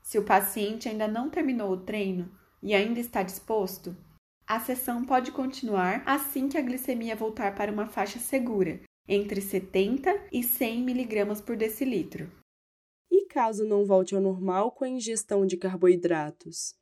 Se 0.08 0.18
o 0.18 0.24
paciente 0.24 0.88
ainda 0.88 1.06
não 1.06 1.28
terminou 1.28 1.70
o 1.70 1.84
treino 1.84 2.34
e 2.62 2.72
ainda 2.72 2.98
está 2.98 3.22
disposto, 3.22 3.94
a 4.46 4.58
sessão 4.58 5.04
pode 5.04 5.30
continuar 5.32 6.02
assim 6.06 6.48
que 6.48 6.56
a 6.56 6.62
glicemia 6.62 7.14
voltar 7.14 7.54
para 7.54 7.70
uma 7.70 7.86
faixa 7.86 8.18
segura, 8.18 8.80
entre 9.06 9.42
70 9.42 10.28
e 10.32 10.42
100 10.42 10.80
mg 10.80 11.42
por 11.42 11.58
decilitro. 11.58 12.32
E 13.10 13.26
caso 13.26 13.68
não 13.68 13.84
volte 13.84 14.14
ao 14.14 14.22
normal 14.22 14.72
com 14.72 14.84
a 14.84 14.88
ingestão 14.88 15.44
de 15.44 15.58
carboidratos? 15.58 16.74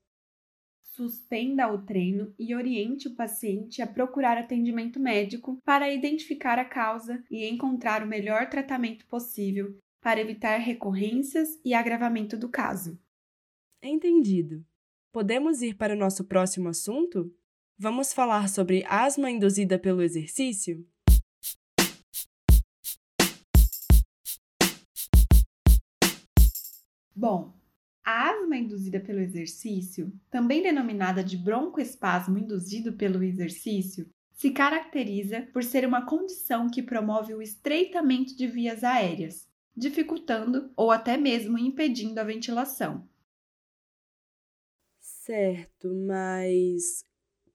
Suspenda 0.94 1.66
o 1.66 1.84
treino 1.84 2.32
e 2.38 2.54
oriente 2.54 3.08
o 3.08 3.16
paciente 3.16 3.82
a 3.82 3.88
procurar 3.88 4.38
atendimento 4.38 5.00
médico 5.00 5.60
para 5.64 5.92
identificar 5.92 6.60
a 6.60 6.64
causa 6.64 7.24
e 7.28 7.44
encontrar 7.44 8.04
o 8.04 8.06
melhor 8.06 8.48
tratamento 8.48 9.04
possível 9.08 9.76
para 10.00 10.20
evitar 10.20 10.58
recorrências 10.58 11.60
e 11.64 11.74
agravamento 11.74 12.36
do 12.36 12.48
caso. 12.48 12.96
Entendido. 13.88 14.66
Podemos 15.12 15.62
ir 15.62 15.76
para 15.76 15.94
o 15.94 15.96
nosso 15.96 16.24
próximo 16.24 16.68
assunto? 16.68 17.32
Vamos 17.78 18.12
falar 18.12 18.48
sobre 18.48 18.84
asma 18.86 19.30
induzida 19.30 19.78
pelo 19.78 20.02
exercício? 20.02 20.84
Bom, 27.14 27.54
a 28.04 28.30
asma 28.30 28.56
induzida 28.56 28.98
pelo 28.98 29.20
exercício, 29.20 30.12
também 30.28 30.64
denominada 30.64 31.22
de 31.22 31.36
broncoespasmo 31.36 32.38
induzido 32.38 32.94
pelo 32.94 33.22
exercício, 33.22 34.10
se 34.32 34.50
caracteriza 34.50 35.42
por 35.52 35.62
ser 35.62 35.86
uma 35.86 36.04
condição 36.04 36.68
que 36.68 36.82
promove 36.82 37.34
o 37.34 37.40
estreitamento 37.40 38.36
de 38.36 38.48
vias 38.48 38.82
aéreas, 38.82 39.48
dificultando 39.76 40.72
ou 40.74 40.90
até 40.90 41.16
mesmo 41.16 41.56
impedindo 41.56 42.18
a 42.18 42.24
ventilação. 42.24 43.08
Certo, 45.26 45.92
mas 45.92 47.02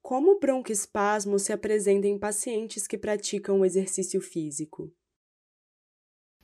como 0.02 0.32
o 0.32 0.40
broncoespasmo 0.42 1.40
se 1.40 1.54
apresenta 1.54 2.06
em 2.06 2.20
pacientes 2.20 2.86
que 2.86 2.98
praticam 2.98 3.64
exercício 3.64 4.20
físico? 4.20 4.94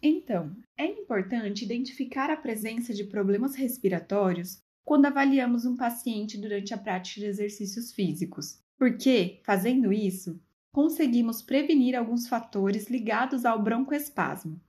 Então, 0.01 0.55
é 0.77 0.85
importante 0.85 1.65
identificar 1.65 2.29
a 2.29 2.37
presença 2.37 2.93
de 2.93 3.03
problemas 3.03 3.55
respiratórios 3.55 4.61
quando 4.85 5.07
avaliamos 5.07 5.65
um 5.65 5.75
paciente 5.75 6.37
durante 6.37 6.73
a 6.73 6.77
prática 6.77 7.19
de 7.19 7.25
exercícios 7.25 7.91
físicos, 7.91 8.63
porque, 8.77 9.41
fazendo 9.43 9.91
isso, 9.91 10.41
conseguimos 10.71 11.41
prevenir 11.41 11.93
alguns 11.93 12.29
fatores 12.29 12.89
ligados 12.89 13.43
ao 13.43 13.61
broncoespasmo. 13.61 14.61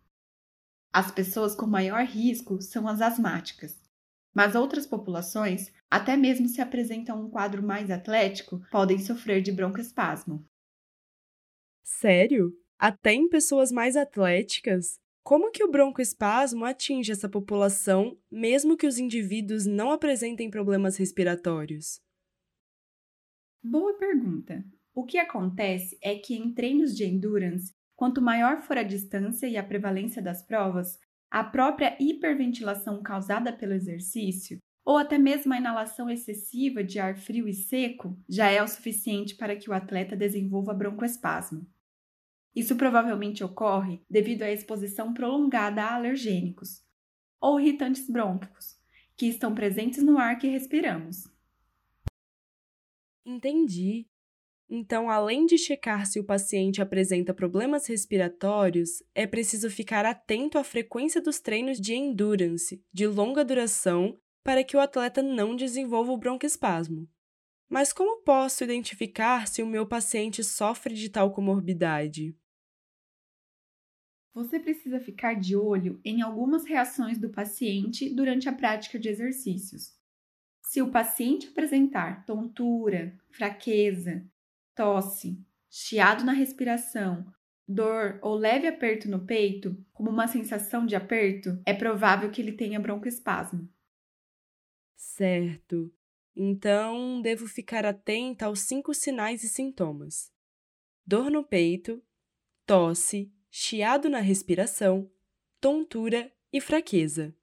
As 0.93 1.13
pessoas 1.13 1.55
com 1.55 1.69
maior 1.69 2.05
risco 2.05 2.61
são 2.61 2.89
as 2.89 3.01
asmáticas, 3.01 3.79
mas 4.39 4.55
outras 4.55 4.87
populações, 4.87 5.73
até 5.91 6.17
mesmo 6.17 6.47
se 6.47 6.61
apresentam 6.61 7.21
um 7.21 7.29
quadro 7.29 7.61
mais 7.61 7.91
atlético, 7.91 8.61
podem 8.71 8.97
sofrer 8.97 9.43
de 9.43 9.51
broncoespasmo. 9.51 10.47
Sério? 11.83 12.53
Até 12.79 13.15
em 13.15 13.29
pessoas 13.29 13.73
mais 13.73 13.97
atléticas? 13.97 15.01
Como 15.25 15.51
que 15.51 15.65
o 15.65 15.69
broncoespasmo 15.69 16.65
atinge 16.65 17.11
essa 17.11 17.29
população, 17.29 18.17
mesmo 18.31 18.77
que 18.77 18.87
os 18.87 18.97
indivíduos 18.97 19.67
não 19.67 19.91
apresentem 19.91 20.49
problemas 20.49 20.97
respiratórios? 20.97 22.01
Boa 23.61 23.99
pergunta. 23.99 24.65
O 24.95 25.05
que 25.05 25.19
acontece 25.19 25.99
é 26.01 26.15
que 26.15 26.37
em 26.37 26.55
treinos 26.55 26.97
de 26.97 27.05
endurance, 27.05 27.75
quanto 27.97 28.23
maior 28.23 28.63
for 28.63 28.79
a 28.79 28.85
distância 28.85 29.49
e 29.49 29.57
a 29.57 29.65
prevalência 29.65 30.23
das 30.23 30.47
provas, 30.47 30.97
a 31.31 31.45
própria 31.45 31.97
hiperventilação 32.01 33.03
causada 33.03 33.53
pelo 33.53 33.75
exercício, 33.75 34.59
ou 34.85 34.97
até 34.97 35.19
mesmo 35.19 35.53
a 35.53 35.59
inalação 35.59 36.09
excessiva 36.09 36.83
de 36.83 36.99
ar 36.99 37.17
frio 37.17 37.47
e 37.47 37.53
seco 37.53 38.19
já 38.29 38.51
é 38.51 38.63
o 38.63 38.69
suficiente 38.69 39.35
para 39.37 39.55
que 39.55 39.69
o 39.69 39.75
atleta 39.75 40.17
desenvolva 40.17 40.73
broncoespasmo. 40.73 41.67
Isso 42.57 42.75
provavelmente 42.75 43.45
ocorre 43.45 44.01
devido 44.09 44.43
à 44.43 44.51
exposição 44.51 45.13
prolongada 45.13 45.83
a 45.83 45.95
alergênicos 45.95 46.83
ou 47.41 47.61
irritantes 47.61 48.09
brônquicos, 48.09 48.77
que 49.17 49.27
estão 49.27 49.55
presentes 49.55 50.03
no 50.03 50.19
ar 50.19 50.39
que 50.39 50.49
respiramos. 50.49 51.29
Entendi. 53.25 54.07
Então, 54.71 55.09
além 55.09 55.47
de 55.47 55.57
checar 55.57 56.07
se 56.07 56.21
o 56.21 56.25
paciente 56.25 56.83
apresenta 56.83 57.33
problemas 57.33 57.87
respiratórios, 57.87 59.03
é 59.15 59.27
preciso 59.27 59.71
ficar 59.71 60.05
atento 60.05 60.59
à 60.59 60.65
frequência 60.65 61.23
dos 61.23 61.41
treinos 61.41 61.81
de 61.81 61.95
endurance, 61.95 62.85
de 62.93 63.07
longa 63.07 63.43
duração, 63.43 64.21
para 64.45 64.63
que 64.63 64.77
o 64.77 64.81
atleta 64.81 65.23
não 65.23 65.57
desenvolva 65.57 66.13
o 66.13 66.19
broncoespasmo. 66.19 67.09
Mas 67.67 67.95
como 67.95 68.23
posso 68.23 68.63
identificar 68.63 69.49
se 69.49 69.63
o 69.63 69.67
meu 69.67 69.87
paciente 69.87 70.45
sofre 70.45 70.95
de 70.95 71.09
tal 71.09 71.33
comorbidade? 71.33 72.37
Você 74.35 74.61
precisa 74.61 75.01
ficar 75.01 75.35
de 75.35 75.57
olho 75.57 75.99
em 76.05 76.21
algumas 76.23 76.65
reações 76.65 77.19
do 77.19 77.31
paciente 77.31 78.15
durante 78.15 78.49
a 78.49 78.53
prática 78.53 78.99
de 78.99 79.09
exercícios. 79.09 79.99
Se 80.63 80.83
o 80.83 80.91
paciente 80.91 81.49
apresentar 81.49 82.25
tontura, 82.25 83.19
fraqueza, 83.31 84.25
tosse, 84.79 85.45
chiado 85.69 86.23
na 86.23 86.31
respiração, 86.31 87.27
dor 87.67 88.21
ou 88.23 88.37
leve 88.37 88.69
aperto 88.69 89.11
no 89.11 89.27
peito, 89.27 89.77
como 89.93 90.09
uma 90.09 90.29
sensação 90.29 90.87
de 90.87 90.95
aperto, 90.95 91.61
é 91.67 91.75
provável 91.75 92.31
que 92.31 92.41
ele 92.41 92.53
tenha 92.53 92.79
broncoespasmo. 92.79 93.69
Certo. 94.95 95.93
Então, 96.37 97.21
devo 97.21 97.49
ficar 97.49 97.85
atenta 97.85 98.47
aos 98.47 98.61
cinco 98.61 98.95
sinais 98.95 99.43
e 99.43 99.49
sintomas: 99.49 100.31
dor 101.05 101.29
no 101.29 101.43
peito, 101.43 102.01
tosse, 102.65 103.33
chiado 103.51 104.09
na 104.09 104.21
respiração, 104.21 105.11
tontura 105.61 106.33
e 106.53 106.61
fraqueza. 106.61 107.37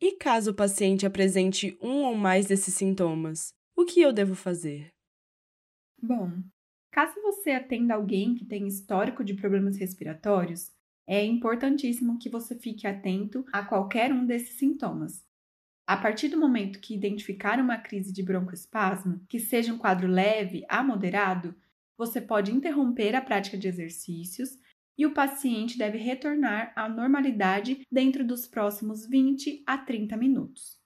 E 0.00 0.12
caso 0.12 0.52
o 0.52 0.54
paciente 0.54 1.04
apresente 1.04 1.76
um 1.82 2.04
ou 2.04 2.14
mais 2.14 2.46
desses 2.46 2.74
sintomas, 2.74 3.52
o 3.74 3.84
que 3.84 4.00
eu 4.00 4.12
devo 4.12 4.36
fazer? 4.36 4.92
Bom, 6.02 6.42
caso 6.90 7.14
você 7.22 7.52
atenda 7.52 7.94
alguém 7.94 8.34
que 8.34 8.44
tem 8.44 8.66
histórico 8.66 9.22
de 9.22 9.34
problemas 9.34 9.76
respiratórios, 9.76 10.72
é 11.06 11.24
importantíssimo 11.24 12.18
que 12.18 12.28
você 12.28 12.58
fique 12.58 12.88
atento 12.88 13.44
a 13.52 13.64
qualquer 13.64 14.12
um 14.12 14.26
desses 14.26 14.58
sintomas. 14.58 15.24
A 15.86 15.96
partir 15.96 16.28
do 16.28 16.38
momento 16.40 16.80
que 16.80 16.94
identificar 16.94 17.60
uma 17.60 17.78
crise 17.78 18.12
de 18.12 18.22
broncoespasmo, 18.22 19.24
que 19.28 19.38
seja 19.38 19.72
um 19.72 19.78
quadro 19.78 20.08
leve 20.08 20.64
a 20.68 20.82
moderado, 20.82 21.54
você 21.96 22.20
pode 22.20 22.50
interromper 22.50 23.14
a 23.14 23.22
prática 23.22 23.56
de 23.56 23.68
exercícios 23.68 24.58
e 24.98 25.06
o 25.06 25.14
paciente 25.14 25.78
deve 25.78 25.98
retornar 25.98 26.72
à 26.74 26.88
normalidade 26.88 27.86
dentro 27.90 28.26
dos 28.26 28.46
próximos 28.46 29.06
20 29.06 29.62
a 29.66 29.78
30 29.78 30.16
minutos. 30.16 30.80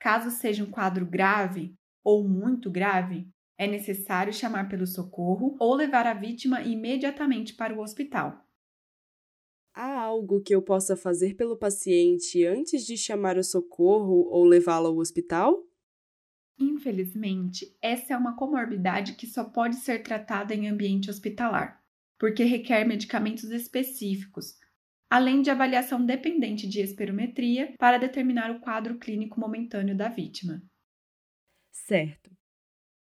Caso 0.00 0.30
seja 0.30 0.64
um 0.64 0.70
quadro 0.70 1.06
grave 1.06 1.74
ou 2.02 2.28
muito 2.28 2.70
grave, 2.70 3.28
é 3.58 3.66
necessário 3.66 4.32
chamar 4.32 4.68
pelo 4.68 4.86
socorro 4.86 5.56
ou 5.58 5.74
levar 5.74 6.06
a 6.06 6.14
vítima 6.14 6.62
imediatamente 6.62 7.54
para 7.54 7.74
o 7.74 7.80
hospital. 7.80 8.44
Há 9.72 10.00
algo 10.00 10.40
que 10.40 10.54
eu 10.54 10.62
possa 10.62 10.96
fazer 10.96 11.34
pelo 11.34 11.56
paciente 11.56 12.44
antes 12.46 12.86
de 12.86 12.96
chamar 12.96 13.36
o 13.36 13.44
socorro 13.44 14.28
ou 14.30 14.44
levá-lo 14.44 14.86
ao 14.86 14.98
hospital? 14.98 15.66
Infelizmente, 16.58 17.76
essa 17.82 18.14
é 18.14 18.16
uma 18.16 18.36
comorbidade 18.36 19.14
que 19.14 19.26
só 19.26 19.44
pode 19.44 19.76
ser 19.76 20.02
tratada 20.02 20.54
em 20.54 20.68
ambiente 20.68 21.10
hospitalar, 21.10 21.82
porque 22.18 22.44
requer 22.44 22.84
medicamentos 22.84 23.50
específicos, 23.50 24.56
além 25.10 25.42
de 25.42 25.50
avaliação 25.50 26.04
dependente 26.04 26.68
de 26.68 26.80
espirometria 26.80 27.74
para 27.78 27.98
determinar 27.98 28.50
o 28.50 28.60
quadro 28.60 28.98
clínico 28.98 29.40
momentâneo 29.40 29.96
da 29.96 30.08
vítima. 30.08 30.62
Certo. 31.72 32.33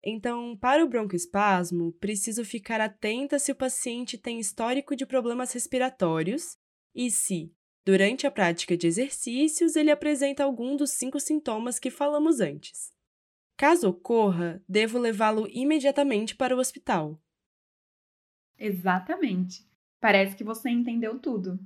Então, 0.03 0.57
para 0.57 0.83
o 0.83 0.87
broncoespasmo, 0.87 1.93
preciso 1.93 2.43
ficar 2.43 2.81
atenta 2.81 3.39
se 3.39 3.53
o 3.53 3.55
paciente 3.55 4.17
tem 4.17 4.37
histórico 4.37 4.97
de 4.97 5.05
problemas 5.05 5.53
respiratórios 5.53 6.57
e 6.93 7.09
se, 7.09 7.53
durante 7.85 8.27
a 8.27 8.31
prática 8.31 8.75
de 8.75 8.85
exercícios, 8.85 9.77
ele 9.77 9.89
apresenta 9.89 10.43
algum 10.43 10.75
dos 10.75 10.91
cinco 10.91 11.21
sintomas 11.21 11.79
que 11.79 11.89
falamos 11.89 12.41
antes. 12.41 12.91
Caso 13.55 13.89
ocorra, 13.89 14.61
devo 14.67 14.99
levá-lo 14.99 15.47
imediatamente 15.49 16.35
para 16.35 16.55
o 16.55 16.59
hospital. 16.59 17.21
Exatamente. 18.57 19.65
Parece 20.01 20.35
que 20.35 20.43
você 20.43 20.69
entendeu 20.69 21.17
tudo. 21.17 21.57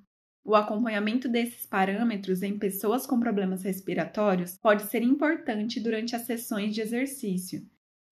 O 0.44 0.56
acompanhamento 0.56 1.28
desses 1.28 1.66
parâmetros 1.66 2.44
em 2.44 2.58
pessoas 2.58 3.08
com 3.08 3.20
problemas 3.20 3.64
respiratórios 3.64 4.58
pode 4.60 4.84
ser 4.84 5.02
importante 5.02 5.80
durante 5.80 6.16
as 6.16 6.22
sessões 6.22 6.74
de 6.74 6.82
exercício, 6.82 7.68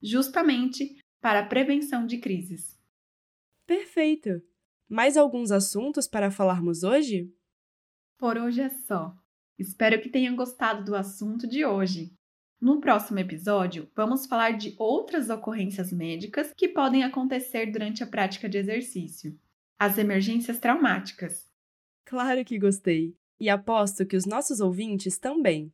justamente 0.06 0.98
para 1.20 1.40
a 1.40 1.46
prevenção 1.46 2.06
de 2.06 2.20
crises. 2.20 2.80
Perfeito! 3.66 4.42
Mais 4.88 5.18
alguns 5.18 5.52
assuntos 5.52 6.08
para 6.08 6.30
falarmos 6.30 6.84
hoje? 6.84 7.34
Por 8.18 8.38
hoje 8.38 8.62
é 8.62 8.70
só. 8.70 9.16
Espero 9.58 10.00
que 10.00 10.10
tenham 10.10 10.36
gostado 10.36 10.84
do 10.84 10.96
assunto 10.96 11.48
de 11.48 11.66
hoje. 11.66 12.14
No 12.62 12.80
próximo 12.80 13.20
episódio, 13.20 13.90
vamos 13.96 14.26
falar 14.26 14.52
de 14.52 14.76
outras 14.78 15.30
ocorrências 15.30 15.92
médicas 15.92 16.54
que 16.56 16.70
podem 16.70 17.04
acontecer 17.04 17.72
durante 17.72 18.04
a 18.04 18.08
prática 18.08 18.48
de 18.48 18.58
exercício. 18.58 19.38
As 19.78 19.98
emergências 19.98 20.60
traumáticas. 20.60 21.50
Claro 22.06 22.46
que 22.46 22.60
gostei! 22.60 23.16
E 23.40 23.50
aposto 23.50 24.06
que 24.06 24.16
os 24.16 24.26
nossos 24.26 24.62
ouvintes 24.62 25.18
também. 25.18 25.74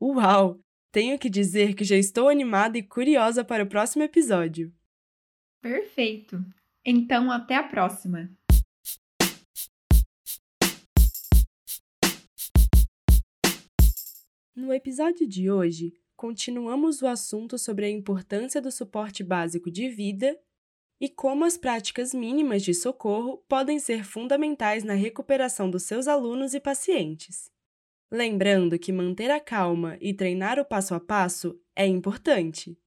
Uau! 0.00 0.60
Tenho 0.96 1.18
que 1.18 1.28
dizer 1.28 1.74
que 1.74 1.84
já 1.84 1.94
estou 1.94 2.26
animada 2.26 2.78
e 2.78 2.82
curiosa 2.82 3.44
para 3.44 3.62
o 3.62 3.66
próximo 3.66 4.02
episódio. 4.02 4.72
Perfeito! 5.60 6.42
Então, 6.82 7.30
até 7.30 7.54
a 7.54 7.62
próxima! 7.62 8.30
No 14.54 14.72
episódio 14.72 15.28
de 15.28 15.50
hoje, 15.50 15.92
continuamos 16.16 17.02
o 17.02 17.06
assunto 17.06 17.58
sobre 17.58 17.84
a 17.84 17.90
importância 17.90 18.62
do 18.62 18.72
suporte 18.72 19.22
básico 19.22 19.70
de 19.70 19.90
vida 19.90 20.34
e 20.98 21.10
como 21.10 21.44
as 21.44 21.58
práticas 21.58 22.14
mínimas 22.14 22.62
de 22.62 22.72
socorro 22.72 23.44
podem 23.46 23.78
ser 23.78 24.02
fundamentais 24.02 24.82
na 24.82 24.94
recuperação 24.94 25.68
dos 25.68 25.82
seus 25.82 26.08
alunos 26.08 26.54
e 26.54 26.58
pacientes. 26.58 27.54
Lembrando 28.10 28.78
que 28.78 28.92
manter 28.92 29.30
a 29.30 29.40
calma 29.40 29.96
e 30.00 30.14
treinar 30.14 30.58
o 30.60 30.64
passo 30.64 30.94
a 30.94 31.00
passo 31.00 31.60
é 31.74 31.86
importante. 31.86 32.78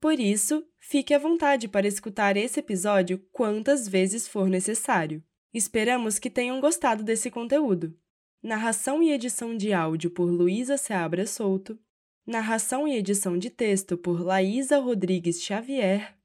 Por 0.00 0.20
isso, 0.20 0.64
fique 0.78 1.12
à 1.12 1.18
vontade 1.18 1.66
para 1.66 1.88
escutar 1.88 2.36
esse 2.36 2.60
episódio 2.60 3.18
quantas 3.32 3.88
vezes 3.88 4.28
for 4.28 4.48
necessário. 4.48 5.22
Esperamos 5.52 6.20
que 6.20 6.30
tenham 6.30 6.60
gostado 6.60 7.02
desse 7.02 7.30
conteúdo. 7.30 7.98
Narração 8.40 9.02
e 9.02 9.10
edição 9.10 9.56
de 9.56 9.72
áudio 9.72 10.10
por 10.10 10.30
Luísa 10.30 10.76
Seabra 10.76 11.26
Souto. 11.26 11.76
Narração 12.24 12.86
e 12.86 12.94
edição 12.94 13.36
de 13.36 13.50
texto 13.50 13.96
por 13.96 14.20
Laísa 14.20 14.78
Rodrigues 14.78 15.42
Xavier. 15.42 16.16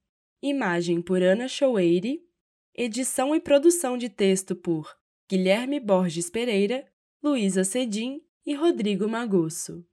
Imagem 0.44 1.02
por 1.02 1.24
Ana 1.24 1.48
Choueire. 1.48 2.24
Edição 2.76 3.34
e 3.34 3.40
produção 3.40 3.98
de 3.98 4.10
texto 4.10 4.56
por 4.56 4.96
Guilherme 5.28 5.80
Borges 5.80 6.30
Pereira, 6.30 6.86
Luísa 7.24 7.64
Cedim 7.64 8.22
e 8.46 8.54
Rodrigo 8.56 9.08
Magusso. 9.08 9.86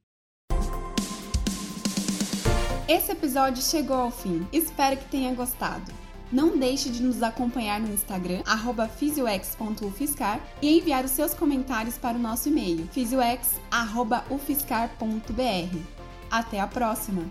Esse 2.88 3.12
episódio 3.12 3.62
chegou 3.62 3.96
ao 3.96 4.11
fim. 4.11 4.44
Espero 4.53 4.96
que 4.96 5.09
tenha 5.09 5.32
gostado. 5.32 5.92
Não 6.32 6.57
deixe 6.57 6.90
de 6.90 7.03
nos 7.03 7.22
acompanhar 7.22 7.80
no 7.80 7.92
Instagram, 7.92 8.42
fisioex.ufiscar, 8.96 10.40
e 10.62 10.78
enviar 10.78 11.05
os 11.05 11.11
seus 11.11 11.34
comentários 11.34 11.98
para 11.98 12.16
o 12.16 12.20
nosso 12.20 12.48
e-mail, 12.48 12.86
fisioex.ufiscar.br. 12.88 15.78
Até 16.30 16.61
a 16.61 16.66
próxima! 16.66 17.30